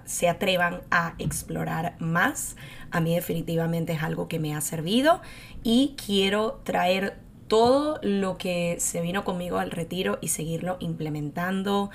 se 0.05 0.29
atrevan 0.29 0.81
a 0.89 1.13
explorar 1.19 1.95
más. 1.99 2.55
A 2.91 2.99
mí 3.01 3.13
definitivamente 3.13 3.93
es 3.93 4.03
algo 4.03 4.27
que 4.27 4.39
me 4.39 4.55
ha 4.55 4.61
servido 4.61 5.21
y 5.63 5.95
quiero 6.03 6.61
traer 6.63 7.17
todo 7.47 7.99
lo 8.01 8.37
que 8.37 8.77
se 8.79 9.01
vino 9.01 9.23
conmigo 9.23 9.57
al 9.57 9.71
retiro 9.71 10.17
y 10.21 10.29
seguirlo 10.29 10.77
implementando 10.79 11.89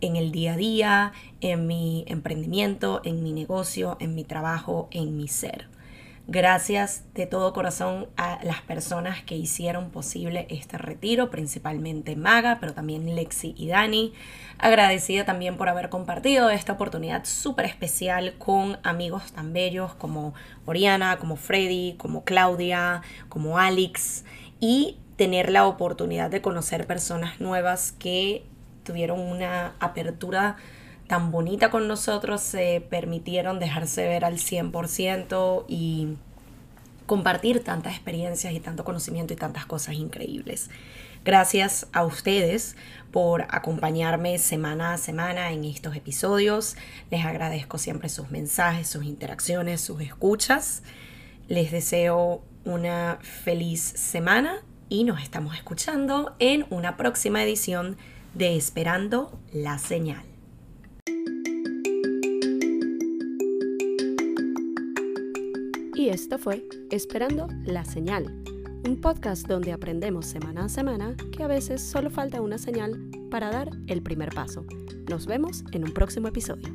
en 0.00 0.16
el 0.16 0.32
día 0.32 0.54
a 0.54 0.56
día, 0.56 1.12
en 1.40 1.66
mi 1.66 2.04
emprendimiento, 2.06 3.00
en 3.04 3.22
mi 3.22 3.32
negocio, 3.32 3.96
en 4.00 4.14
mi 4.14 4.24
trabajo, 4.24 4.88
en 4.90 5.16
mi 5.16 5.28
ser. 5.28 5.68
Gracias 6.26 7.04
de 7.12 7.26
todo 7.26 7.52
corazón 7.52 8.08
a 8.16 8.38
las 8.44 8.62
personas 8.62 9.22
que 9.22 9.36
hicieron 9.36 9.90
posible 9.90 10.46
este 10.48 10.78
retiro, 10.78 11.30
principalmente 11.30 12.16
Maga, 12.16 12.56
pero 12.60 12.72
también 12.72 13.14
Lexi 13.14 13.54
y 13.58 13.68
Dani. 13.68 14.14
Agradecida 14.58 15.26
también 15.26 15.58
por 15.58 15.68
haber 15.68 15.90
compartido 15.90 16.48
esta 16.48 16.72
oportunidad 16.72 17.26
súper 17.26 17.66
especial 17.66 18.36
con 18.38 18.78
amigos 18.84 19.32
tan 19.32 19.52
bellos 19.52 19.94
como 19.96 20.32
Oriana, 20.64 21.18
como 21.18 21.36
Freddy, 21.36 21.96
como 21.98 22.24
Claudia, 22.24 23.02
como 23.28 23.58
Alex 23.58 24.24
y 24.60 24.96
tener 25.16 25.50
la 25.50 25.66
oportunidad 25.66 26.30
de 26.30 26.40
conocer 26.40 26.86
personas 26.86 27.38
nuevas 27.38 27.92
que 27.92 28.46
tuvieron 28.82 29.20
una 29.20 29.74
apertura 29.78 30.56
tan 31.06 31.30
bonita 31.30 31.70
con 31.70 31.88
nosotros 31.88 32.40
se 32.40 32.84
permitieron 32.88 33.58
dejarse 33.58 34.06
ver 34.06 34.24
al 34.24 34.38
100% 34.38 35.64
y 35.68 36.16
compartir 37.06 37.62
tantas 37.62 37.94
experiencias 37.94 38.52
y 38.52 38.60
tanto 38.60 38.84
conocimiento 38.84 39.32
y 39.34 39.36
tantas 39.36 39.66
cosas 39.66 39.94
increíbles. 39.94 40.70
Gracias 41.24 41.86
a 41.92 42.04
ustedes 42.04 42.76
por 43.10 43.46
acompañarme 43.48 44.38
semana 44.38 44.92
a 44.92 44.98
semana 44.98 45.52
en 45.52 45.64
estos 45.64 45.96
episodios. 45.96 46.76
Les 47.10 47.24
agradezco 47.24 47.78
siempre 47.78 48.08
sus 48.08 48.30
mensajes, 48.30 48.88
sus 48.88 49.04
interacciones, 49.04 49.80
sus 49.80 50.00
escuchas. 50.02 50.82
Les 51.48 51.70
deseo 51.70 52.42
una 52.64 53.18
feliz 53.22 53.80
semana 53.80 54.62
y 54.88 55.04
nos 55.04 55.22
estamos 55.22 55.56
escuchando 55.56 56.34
en 56.38 56.66
una 56.70 56.96
próxima 56.96 57.42
edición 57.42 57.96
de 58.34 58.56
Esperando 58.56 59.38
la 59.52 59.78
Señal. 59.78 60.33
Esto 66.14 66.38
fue 66.38 66.64
Esperando 66.92 67.48
la 67.64 67.84
Señal, 67.84 68.26
un 68.86 69.00
podcast 69.00 69.48
donde 69.48 69.72
aprendemos 69.72 70.26
semana 70.26 70.66
a 70.66 70.68
semana 70.68 71.16
que 71.36 71.42
a 71.42 71.48
veces 71.48 71.82
solo 71.82 72.08
falta 72.08 72.40
una 72.40 72.56
señal 72.56 73.10
para 73.32 73.50
dar 73.50 73.68
el 73.88 74.00
primer 74.00 74.32
paso. 74.32 74.64
Nos 75.10 75.26
vemos 75.26 75.64
en 75.72 75.82
un 75.82 75.92
próximo 75.92 76.28
episodio. 76.28 76.72